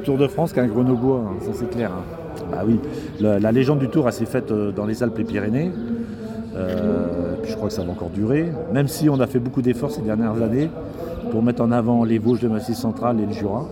Tour 0.04 0.18
de 0.18 0.28
France 0.28 0.54
qu'un 0.54 0.68
grenoblois, 0.68 1.24
hein, 1.28 1.36
ça 1.42 1.52
c'est 1.54 1.70
clair. 1.70 1.92
Hein. 1.92 2.04
Bah 2.52 2.64
oui, 2.66 2.80
la, 3.20 3.52
légende 3.52 3.80
du 3.80 3.90
Tour, 3.90 4.12
s'est 4.12 4.26
faite 4.26 4.52
euh, 4.52 4.72
dans 4.72 4.86
les 4.86 5.04
Alpes 5.04 5.20
et 5.20 5.24
Pyrénées. 5.24 5.72
Euh, 6.56 7.36
je 7.44 7.56
crois 7.56 7.68
que 7.68 7.74
ça 7.74 7.84
va 7.84 7.92
encore 7.92 8.10
durer, 8.10 8.52
même 8.74 8.88
si 8.88 9.10
on 9.10 9.20
a 9.20 9.28
fait 9.28 9.40
beaucoup 9.40 9.62
d'efforts 9.62 9.92
ces 9.92 10.02
dernières 10.02 10.42
années 10.42 10.70
pour 11.32 11.42
mettre 11.42 11.64
en 11.64 11.72
avant 11.72 12.04
les 12.04 12.20
Vosges 12.20 12.42
de 12.42 12.48
Massif 12.48 12.76
Central 12.76 13.20
et 13.20 13.26
le 13.26 13.34
Jura. 13.34 13.68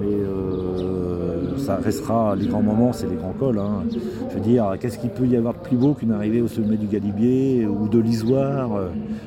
Mais 0.00 0.12
euh, 0.12 1.56
ça 1.58 1.76
restera 1.76 2.34
les 2.36 2.46
grands 2.46 2.62
moments, 2.62 2.92
c'est 2.92 3.06
les 3.06 3.16
grands 3.16 3.34
cols. 3.38 3.58
Hein. 3.58 3.84
Je 4.30 4.34
veux 4.34 4.40
dire, 4.40 4.74
qu'est-ce 4.80 4.98
qu'il 4.98 5.10
peut 5.10 5.26
y 5.26 5.36
avoir 5.36 5.54
de 5.54 5.60
plus 5.60 5.76
beau 5.76 5.94
qu'une 5.94 6.12
arrivée 6.12 6.42
au 6.42 6.48
sommet 6.48 6.76
du 6.76 6.86
Galibier 6.86 7.66
ou 7.66 7.88
de 7.88 7.98
l'Isoire? 7.98 8.70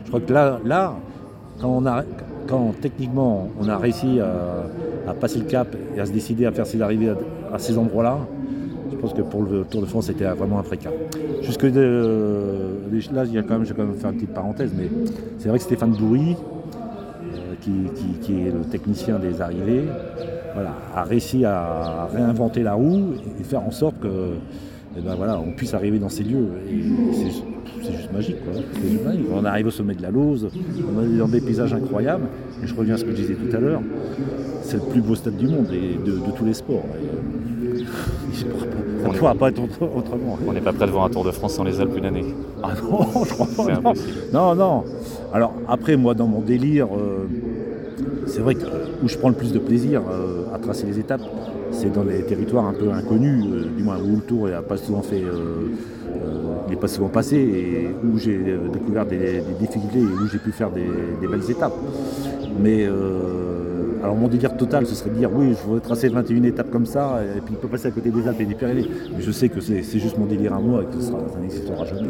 Je 0.03 0.09
crois 0.09 0.19
que 0.19 0.33
là, 0.33 0.59
là 0.65 0.95
quand 1.61 1.69
on 1.69 1.85
a, 1.85 2.03
quand 2.47 2.73
techniquement 2.81 3.49
on 3.59 3.67
a 3.69 3.77
réussi 3.77 4.19
à, 4.19 5.13
passer 5.13 5.39
le 5.39 5.45
cap 5.45 5.67
et 5.95 5.99
à 5.99 6.05
se 6.05 6.11
décider 6.11 6.45
à 6.45 6.51
faire 6.51 6.65
ses 6.65 6.81
arrivées 6.81 7.13
à, 7.53 7.59
ces 7.59 7.77
endroits-là, 7.77 8.17
je 8.91 8.97
pense 8.97 9.13
que 9.13 9.21
pour 9.21 9.43
le 9.43 9.63
Tour 9.63 9.81
de 9.81 9.85
France, 9.85 10.07
c'était 10.07 10.25
vraiment 10.25 10.59
un 10.59 10.63
fréquent. 10.63 10.91
Jusque 11.41 11.63
euh, 11.65 12.77
là, 13.13 13.23
il 13.25 13.43
quand 13.43 13.55
même, 13.55 13.65
je 13.65 13.73
vais 13.73 13.75
quand 13.75 13.87
même 13.87 13.95
faire 13.95 14.09
une 14.09 14.17
petite 14.17 14.33
parenthèse, 14.33 14.71
mais 14.75 14.89
c'est 15.37 15.49
vrai 15.49 15.57
que 15.57 15.63
Stéphane 15.63 15.91
Bourri, 15.91 16.35
euh, 17.35 17.55
qui, 17.61 18.33
est 18.33 18.51
le 18.51 18.61
technicien 18.69 19.19
des 19.19 19.41
arrivées, 19.41 19.85
a 20.95 21.03
réussi 21.03 21.43
à 21.43 22.07
réinventer 22.13 22.63
la 22.63 22.73
roue 22.73 23.13
et 23.39 23.43
faire 23.43 23.61
en 23.61 23.71
sorte 23.71 23.99
que 23.99 24.35
eh 24.97 25.01
ben 25.01 25.15
voilà, 25.15 25.39
on 25.39 25.51
puisse 25.51 25.73
arriver 25.73 25.99
dans 25.99 26.09
ces 26.09 26.23
lieux. 26.23 26.47
c'est 27.81 27.91
juste 27.91 28.13
magique. 28.13 28.37
On 29.33 29.43
arrive 29.43 29.67
au 29.67 29.71
sommet 29.71 29.93
de 29.93 30.01
la 30.01 30.11
Lose, 30.11 30.47
on 30.87 31.03
est 31.03 31.17
dans 31.17 31.27
des 31.27 31.41
paysages 31.41 31.73
incroyables. 31.73 32.27
Et 32.63 32.67
je 32.67 32.73
reviens 32.73 32.95
à 32.95 32.97
ce 32.97 33.03
que 33.03 33.11
je 33.11 33.15
disais 33.15 33.35
tout 33.35 33.53
à 33.55 33.59
l'heure, 33.59 33.81
c'est 34.63 34.77
le 34.77 34.89
plus 34.89 35.01
beau 35.01 35.15
stade 35.15 35.37
du 35.37 35.47
monde 35.47 35.67
et 35.73 35.99
de, 36.03 36.17
tous 36.35 36.45
les 36.45 36.53
sports. 36.53 36.85
on 39.05 39.11
ne 39.11 39.17
pourra 39.17 39.35
pas 39.35 39.49
être 39.49 39.61
autrement. 39.61 40.39
On 40.47 40.53
n'est 40.53 40.61
pas 40.61 40.73
prêt 40.73 40.85
de 40.85 40.91
voir 40.91 41.05
un 41.05 41.09
Tour 41.09 41.25
de 41.25 41.31
France 41.31 41.55
sans 41.55 41.63
les 41.63 41.81
Alpes 41.81 41.97
une 41.97 42.05
année. 42.05 42.25
Ah 42.63 42.73
non, 42.81 43.05
je 43.25 43.33
crois 43.33 43.47
pas. 43.47 43.93
Non, 44.33 44.55
non. 44.55 44.83
Alors 45.33 45.53
après, 45.67 45.97
moi, 45.97 46.13
dans 46.13 46.27
mon 46.27 46.39
délire, 46.39 46.87
euh, 46.95 47.27
c'est 48.27 48.39
vrai 48.39 48.55
que 48.55 48.65
où 49.03 49.09
je 49.09 49.17
prends 49.17 49.29
le 49.29 49.35
plus 49.35 49.51
de 49.51 49.59
plaisir 49.59 50.01
euh, 50.09 50.45
à 50.53 50.57
tracer 50.57 50.87
les 50.87 50.99
étapes, 50.99 51.21
c'est 51.75 51.91
dans 51.91 52.03
les 52.03 52.23
territoires 52.23 52.65
un 52.65 52.73
peu 52.73 52.91
inconnus, 52.91 53.43
euh, 53.45 53.65
du 53.75 53.83
moins 53.83 53.97
où 53.97 54.15
le 54.15 54.21
tour 54.21 54.49
pas 54.67 54.77
souvent 54.77 55.01
fait. 55.01 55.23
n'est 56.69 56.75
pas 56.75 56.87
souvent 56.87 57.09
passé 57.09 57.37
et 57.37 57.89
où 58.05 58.17
j'ai 58.17 58.37
découvert 58.73 59.05
des, 59.05 59.43
difficultés 59.59 59.99
et 59.99 60.03
où 60.03 60.27
j'ai 60.31 60.39
pu 60.39 60.51
faire 60.51 60.71
des, 60.71 61.27
belles 61.27 61.49
étapes. 61.49 61.75
Mais 62.61 62.87
alors 64.03 64.15
mon 64.15 64.27
délire 64.27 64.55
total, 64.55 64.85
ce 64.87 64.95
serait 64.95 65.09
de 65.09 65.15
dire 65.15 65.29
oui, 65.33 65.49
je 65.51 65.63
voudrais 65.65 65.81
tracer 65.81 66.09
21 66.09 66.43
étapes 66.43 66.71
comme 66.71 66.85
ça, 66.85 67.19
et 67.23 67.41
puis 67.41 67.55
il 67.55 67.57
peut 67.57 67.67
passer 67.67 67.87
à 67.87 67.91
côté 67.91 68.09
des 68.09 68.27
Alpes 68.27 68.41
et 68.41 68.45
des 68.45 68.55
Pyrénées. 68.55 68.87
Mais 69.15 69.21
je 69.21 69.31
sais 69.31 69.49
que 69.49 69.59
c'est 69.59 69.83
juste 69.99 70.17
mon 70.17 70.25
délire 70.25 70.53
à 70.53 70.59
moi 70.59 70.83
et 70.83 70.85
que 70.95 71.01
ça 71.01 71.13
n'existera 71.41 71.85
jamais. 71.85 72.09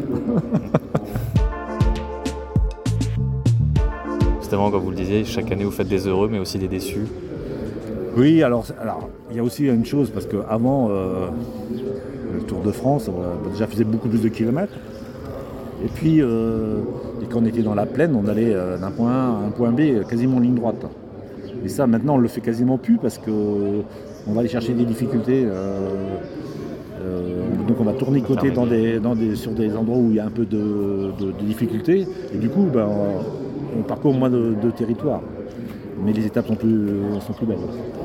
Justement, 4.46 4.70
comme 4.70 4.82
vous 4.84 4.90
le 4.90 4.96
disiez, 4.96 5.24
chaque 5.24 5.50
année 5.50 5.64
vous 5.64 5.72
faites 5.72 5.88
des 5.88 6.06
heureux, 6.06 6.28
mais 6.30 6.38
aussi 6.38 6.56
des 6.56 6.68
déçus. 6.68 7.06
Oui, 8.16 8.42
alors, 8.42 8.64
alors 8.80 9.10
il 9.30 9.36
y 9.36 9.40
a 9.40 9.42
aussi 9.42 9.66
une 9.66 9.84
chose, 9.84 10.10
parce 10.10 10.26
qu'avant, 10.26 10.88
euh, 10.90 11.26
le 12.32 12.40
Tour 12.40 12.62
de 12.62 12.70
France, 12.70 13.10
on 13.10 13.50
déjà 13.50 13.66
faisait 13.66 13.84
beaucoup 13.84 14.08
plus 14.08 14.22
de 14.22 14.28
kilomètres. 14.28 14.72
Et 15.84 15.88
puis, 15.88 16.22
euh, 16.22 16.78
quand 17.30 17.40
on 17.42 17.44
était 17.44 17.60
dans 17.60 17.74
la 17.74 17.84
plaine, 17.84 18.16
on 18.16 18.26
allait 18.26 18.54
euh, 18.54 18.78
d'un 18.78 18.90
point 18.90 19.12
A 19.12 19.42
à 19.42 19.46
un 19.46 19.50
point 19.50 19.70
B, 19.70 20.02
quasiment 20.08 20.38
en 20.38 20.40
ligne 20.40 20.54
droite. 20.54 20.86
Et 21.62 21.68
ça, 21.68 21.86
maintenant, 21.86 22.14
on 22.14 22.18
le 22.18 22.28
fait 22.28 22.40
quasiment 22.40 22.78
plus 22.78 22.96
parce 22.96 23.18
qu'on 23.18 24.32
va 24.32 24.40
aller 24.40 24.48
chercher 24.48 24.72
des 24.72 24.86
difficultés. 24.86 25.44
donc 27.68 27.76
on 27.80 27.84
va 27.84 27.92
tourner 27.92 28.22
côté 28.22 28.50
dans 28.50 28.64
des, 28.66 29.36
sur 29.36 29.50
des 29.50 29.76
endroits 29.76 29.98
où 29.98 30.10
il 30.10 30.16
y 30.16 30.20
a 30.20 30.24
un 30.24 30.30
peu 30.30 30.46
de, 30.46 31.12
difficultés. 31.42 32.06
Et 32.32 32.38
du 32.38 32.48
coup, 32.48 32.66
ben, 32.72 32.88
on 33.78 33.82
parcourt 33.82 34.14
moins 34.14 34.30
de, 34.30 34.70
territoire. 34.74 35.20
Mais 36.04 36.12
les 36.12 36.26
étapes 36.26 36.46
sont 36.46 36.56
plus, 36.56 36.88
sont 37.26 37.32
plus 37.32 37.46
belles. 37.46 37.58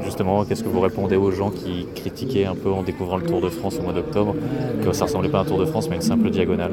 Justement, 0.04 0.46
qu'est-ce 0.46 0.64
que 0.64 0.70
vous 0.70 0.80
répondez 0.80 1.18
aux 1.18 1.32
gens 1.32 1.50
qui 1.50 1.88
critiquaient 1.96 2.46
un 2.46 2.56
peu 2.56 2.72
en 2.72 2.84
découvrant 2.84 3.18
le 3.18 3.24
Tour 3.24 3.42
de 3.42 3.50
France 3.50 3.78
au 3.80 3.84
mois 3.84 3.94
d'octobre 3.94 4.36
que 4.84 4.92
ça 4.94 5.06
ressemblait 5.06 5.30
pas 5.30 5.40
à 5.40 5.42
un 5.42 5.46
Tour 5.46 5.60
de 5.60 5.66
France 5.66 5.90
mais 5.90 5.98
une 5.98 6.02
simple 6.02 6.30
diagonale 6.30 6.72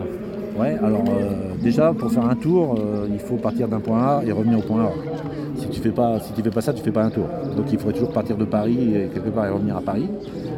Ouais, 0.59 0.77
alors 0.83 1.05
euh, 1.09 1.55
déjà 1.63 1.93
pour 1.93 2.11
faire 2.11 2.25
un 2.25 2.35
tour, 2.35 2.75
euh, 2.81 3.07
il 3.13 3.21
faut 3.21 3.37
partir 3.37 3.69
d'un 3.69 3.79
point 3.79 4.03
A 4.03 4.25
et 4.25 4.33
revenir 4.33 4.59
au 4.59 4.63
point 4.63 4.87
A. 4.87 4.93
Si 5.57 5.69
tu 5.69 5.81
fais 5.81 5.91
pas, 5.91 6.19
si 6.19 6.33
tu 6.33 6.43
fais 6.43 6.51
pas 6.51 6.61
ça, 6.61 6.73
tu 6.73 6.83
fais 6.83 6.91
pas 6.91 7.05
un 7.05 7.11
tour. 7.11 7.27
Donc 7.57 7.67
il 7.71 7.79
faudrait 7.79 7.93
toujours 7.93 8.11
partir 8.11 8.37
de 8.37 8.45
Paris 8.45 8.77
et 8.93 9.07
quelque 9.07 9.29
part 9.29 9.47
et 9.47 9.51
revenir 9.51 9.77
à 9.77 9.81
Paris. 9.81 10.09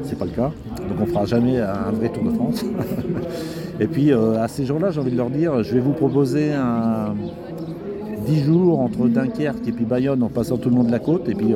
C'est 0.03 0.19
pas 0.19 0.25
le 0.25 0.31
cas. 0.31 0.53
Donc 0.89 1.01
on 1.03 1.07
fera 1.07 1.27
jamais 1.27 1.61
un 1.61 1.91
vrai 1.93 2.09
Tour 2.09 2.25
de 2.25 2.31
France. 2.31 2.65
et 3.81 3.87
puis 3.87 4.11
euh, 4.11 4.43
à 4.43 4.49
ces 4.49 4.65
gens-là, 4.65 4.91
j'ai 4.91 5.01
envie 5.01 5.13
de 5.13 5.19
leur 5.19 5.29
dire, 5.29 5.63
je 5.63 5.75
vais 5.75 5.81
vous 5.81 5.93
proposer 5.93 6.55
un 6.55 7.15
10 8.31 8.45
jours 8.45 8.81
entre 8.81 9.09
Dunkerque 9.09 9.67
et 9.67 9.73
puis 9.73 9.85
Bayonne 9.85 10.23
en 10.23 10.29
passant 10.29 10.57
tout 10.57 10.71
le 10.71 10.77
long 10.77 10.85
de 10.85 10.93
la 10.93 10.99
côte. 11.01 11.29
Et 11.29 11.35
puis 11.35 11.53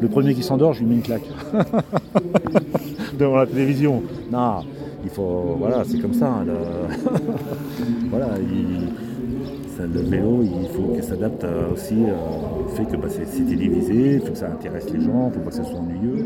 le 0.00 0.08
premier 0.08 0.34
qui 0.34 0.42
s'endort, 0.42 0.72
je 0.72 0.80
lui 0.80 0.86
mets 0.86 0.94
une 0.96 1.02
claque. 1.02 1.22
Devant 3.18 3.36
la 3.36 3.46
télévision. 3.46 4.02
Non, 4.32 4.60
il 5.04 5.10
faut. 5.10 5.56
Voilà, 5.58 5.84
c'est 5.84 5.98
comme 5.98 6.14
ça. 6.14 6.42
le- 6.44 6.52
voilà, 8.10 8.28
le 8.38 10.00
vélo, 10.00 10.42
il 10.42 10.68
faut 10.74 10.94
qu'il 10.94 11.02
s'adapte 11.04 11.44
euh, 11.44 11.72
aussi 11.72 11.94
euh, 11.94 12.64
au 12.64 12.68
fait 12.70 12.84
que 12.86 12.96
bah, 12.96 13.08
c'est 13.08 13.44
télévisé, 13.44 14.14
il 14.14 14.20
faut 14.20 14.32
que 14.32 14.38
ça 14.38 14.46
intéresse 14.50 14.90
les 14.90 15.00
gens, 15.02 15.30
il 15.30 15.34
faut 15.34 15.40
pas 15.40 15.50
que 15.50 15.54
ça 15.56 15.64
soit 15.64 15.78
ennuyeux. 15.78 16.24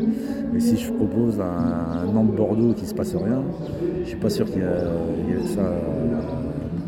Mais 0.53 0.59
si 0.59 0.77
je 0.77 0.91
propose 0.91 1.39
un, 1.39 2.07
un 2.09 2.11
Nantes-Bordeaux 2.13 2.73
qui 2.73 2.83
ne 2.83 2.87
se 2.87 2.93
passe 2.93 3.13
rien, 3.15 3.41
je 4.03 4.07
suis 4.07 4.17
pas 4.17 4.29
sûr 4.29 4.45
qu'il 4.45 4.61
y 4.61 4.63
ait 4.63 5.47
ça 5.55 5.61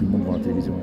devant 0.06 0.34
la 0.34 0.40
télévision. 0.40 0.74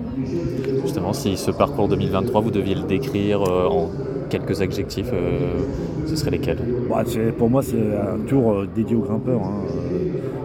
Justement, 0.83 1.13
si 1.13 1.37
ce 1.37 1.51
parcours 1.51 1.89
2023, 1.89 2.41
vous 2.41 2.51
deviez 2.51 2.75
le 2.75 2.83
décrire 2.83 3.43
euh, 3.43 3.67
en 3.69 3.91
quelques 4.29 4.61
adjectifs, 4.63 5.11
euh, 5.13 5.59
ce 6.07 6.17
serait 6.17 6.31
lesquels? 6.31 6.59
Bah, 6.89 7.05
pour 7.39 7.51
moi, 7.51 7.63
c'est 7.63 7.77
un 7.77 8.19
tour 8.27 8.53
euh, 8.53 8.69
dédié 8.75 8.97
aux 8.97 9.01
grimpeurs. 9.03 9.41
hein. 9.43 9.63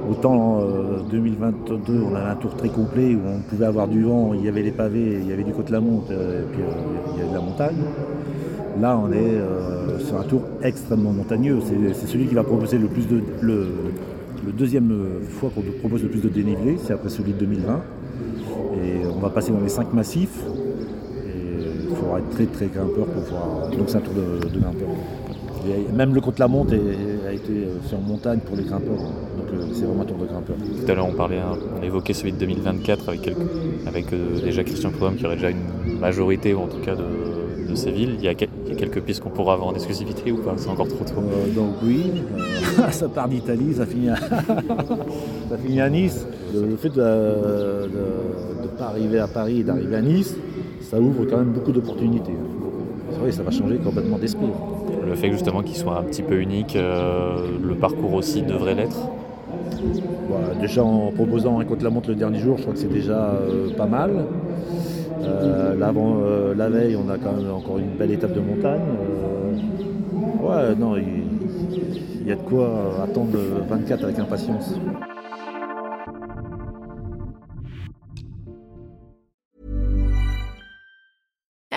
Autant 0.10 0.34
en 0.34 0.62
euh, 0.62 1.00
2022, 1.10 2.02
on 2.12 2.16
avait 2.16 2.30
un 2.30 2.36
tour 2.36 2.56
très 2.56 2.70
complet 2.70 3.16
où 3.16 3.20
on 3.28 3.40
pouvait 3.50 3.66
avoir 3.66 3.88
du 3.88 4.04
vent, 4.04 4.34
il 4.34 4.46
y 4.46 4.48
avait 4.48 4.62
les 4.62 4.72
pavés, 4.72 5.20
il 5.22 5.28
y 5.28 5.34
avait 5.34 5.44
du 5.44 5.52
côte-la-monte, 5.52 6.12
euh, 6.12 6.42
et 6.44 6.46
puis 6.52 6.62
il 7.14 7.18
y 7.18 7.22
avait 7.22 7.30
de 7.30 7.36
la 7.36 7.42
montagne. 7.42 7.78
Là, 8.82 9.00
on 9.02 9.12
est 9.14 10.04
sur 10.04 10.20
un 10.20 10.24
tour 10.24 10.42
extrêmement 10.62 11.14
montagneux. 11.14 11.60
C'est 11.94 12.08
celui 12.08 12.26
qui 12.26 12.36
va 12.36 12.44
proposer 12.44 12.78
le 12.78 12.88
plus 12.88 13.08
de. 13.08 13.22
Le, 13.40 13.68
le 14.46 14.52
deuxième 14.52 14.92
fois 15.30 15.50
qu'on 15.56 15.62
propose 15.80 16.04
le 16.04 16.10
plus 16.10 16.20
de 16.22 16.28
dénivelé, 16.28 16.76
c'est 16.84 16.92
après 16.92 17.08
celui 17.08 17.32
de 17.32 17.38
2020. 17.40 17.80
Et 18.76 19.06
on 19.06 19.20
va 19.20 19.30
passer 19.30 19.52
dans 19.52 19.60
les 19.62 19.70
cinq 19.70 19.94
massifs. 19.94 20.40
Et 21.26 21.90
il 21.90 21.96
faudra 21.96 22.20
être 22.20 22.30
très 22.32 22.46
très 22.46 22.68
grimpeur 22.68 23.06
pour 23.06 23.24
pouvoir. 23.24 23.70
Donc 23.78 23.88
c'est 23.88 23.98
un 23.98 24.02
tour 24.02 24.14
de, 24.14 24.48
de 24.50 24.60
grimpeur. 24.60 24.90
Et 25.68 25.92
même 25.92 26.14
le 26.14 26.22
côte-la-monte 26.22 26.74
est- 26.74 27.28
a 27.28 27.34
été 27.34 27.52
euh, 27.52 27.80
fait 27.90 27.96
en 27.96 28.02
montagne 28.02 28.40
pour 28.40 28.56
les 28.56 28.64
grimpeurs. 28.64 28.98
Donc 28.98 29.48
euh, 29.54 29.66
c'est 29.74 29.86
vraiment 29.86 30.04
un 30.04 30.06
tour 30.06 30.18
de 30.18 30.26
grimpeur. 30.28 30.56
Tout 30.58 30.92
à 30.92 30.96
l'heure, 30.96 31.08
on 31.08 31.14
parlait, 31.14 31.40
hein, 31.40 31.58
on 31.80 31.84
évoquait 31.84 32.14
celui 32.14 32.34
de 32.34 32.38
2024 32.38 33.10
avec, 33.10 33.22
quelques- 33.24 33.38
avec 33.88 34.14
euh, 34.14 34.40
déjà 34.44 34.64
Christian 34.64 34.92
Prudhomme 34.92 35.16
qui 35.16 35.26
aurait 35.26 35.36
déjà 35.38 35.50
une 35.50 35.98
majorité, 36.00 36.54
ou 36.54 36.60
en 36.60 36.68
tout 36.68 36.78
cas 36.86 36.94
de, 36.96 37.68
de 37.68 37.76
ces 37.76 37.90
villes. 37.90 38.16
Il 38.20 38.24
y, 38.24 38.28
a, 38.28 38.36
quel- 38.36 38.50
il 38.68 38.74
y 38.74 38.76
a 38.76 38.78
quelques 38.78 39.02
pistes 39.02 39.22
qu'on 39.24 39.32
pourra 39.32 39.54
avoir 39.54 39.70
en 39.70 39.74
exclusivité 39.74 40.32
ou 40.32 40.38
pas? 40.38 40.54
C'est 40.58 40.70
encore 40.70 40.88
trop 40.88 41.04
tôt. 41.04 41.14
Euh, 41.22 41.52
donc 41.56 41.74
oui, 41.84 42.12
euh, 42.38 42.84
ça 42.92 43.08
part 43.10 43.28
d'Italie, 43.28 43.74
ça 43.74 43.88
finit 43.88 44.10
à, 44.10 44.18
ça 45.50 45.58
finit 45.58 45.82
à 45.82 45.90
Nice. 45.90 46.28
Le, 46.56 46.76
fait 46.76 46.90
de 46.90 47.02
ne 47.02 48.68
pas 48.78 48.86
arriver 48.86 49.20
à 49.20 49.28
Paris 49.28 49.60
et 49.60 49.64
d'arriver 49.64 49.96
à 49.96 50.02
Nice, 50.02 50.36
ça 50.82 51.00
ouvre 51.00 51.26
quand 51.26 51.38
même 51.38 51.52
beaucoup 51.52 51.72
d'opportunités. 51.72 52.36
C'est 53.12 53.20
vrai, 53.20 53.32
ça 53.32 53.44
va 53.44 53.52
changer 53.52 53.78
complètement 53.78 54.18
d'esprit. 54.18 54.48
Le 55.06 55.16
fait 55.16 55.32
justement 55.32 55.62
qu'il 55.62 55.76
soit 55.76 56.00
un 56.00 56.04
petit 56.04 56.24
peu 56.24 56.40
unique, 56.40 56.76
euh, 56.76 57.38
le 57.64 57.76
parcours 57.76 58.14
aussi 58.14 58.42
devrait 58.42 58.76
l'être. 58.76 58.98
Voilà, 60.30 60.56
déjà 60.60 60.84
en 60.84 61.12
proposant 61.12 61.60
un 61.60 61.66
côte-la-montre 61.66 62.10
le 62.10 62.16
dernier 62.16 62.40
jour, 62.40 62.58
je 62.58 62.64
crois 62.64 62.74
que 62.74 62.80
c'est 62.80 62.92
déjà 62.92 63.32
euh, 63.32 63.70
pas 63.76 63.86
mal. 63.86 64.12
Euh, 65.24 65.76
là, 65.76 65.88
avant, 65.88 66.18
euh, 66.24 66.54
la 66.56 66.70
veille, 66.70 66.96
on 66.96 67.10
a 67.10 67.18
quand 67.18 67.34
même 67.34 67.52
encore 67.52 67.80
une 67.80 67.96
belle 67.98 68.12
étape 68.12 68.34
de 68.34 68.40
montagne. 68.40 68.82
Euh, 69.02 70.70
ouais, 70.70 70.76
non, 70.76 70.98
il, 70.98 71.04
il 72.22 72.28
y 72.28 72.32
a 72.32 72.36
de 72.36 72.42
quoi 72.42 72.68
attendre 73.04 73.32
le 73.34 73.64
24 73.68 74.04
avec 74.04 74.20
impatience. 74.20 74.74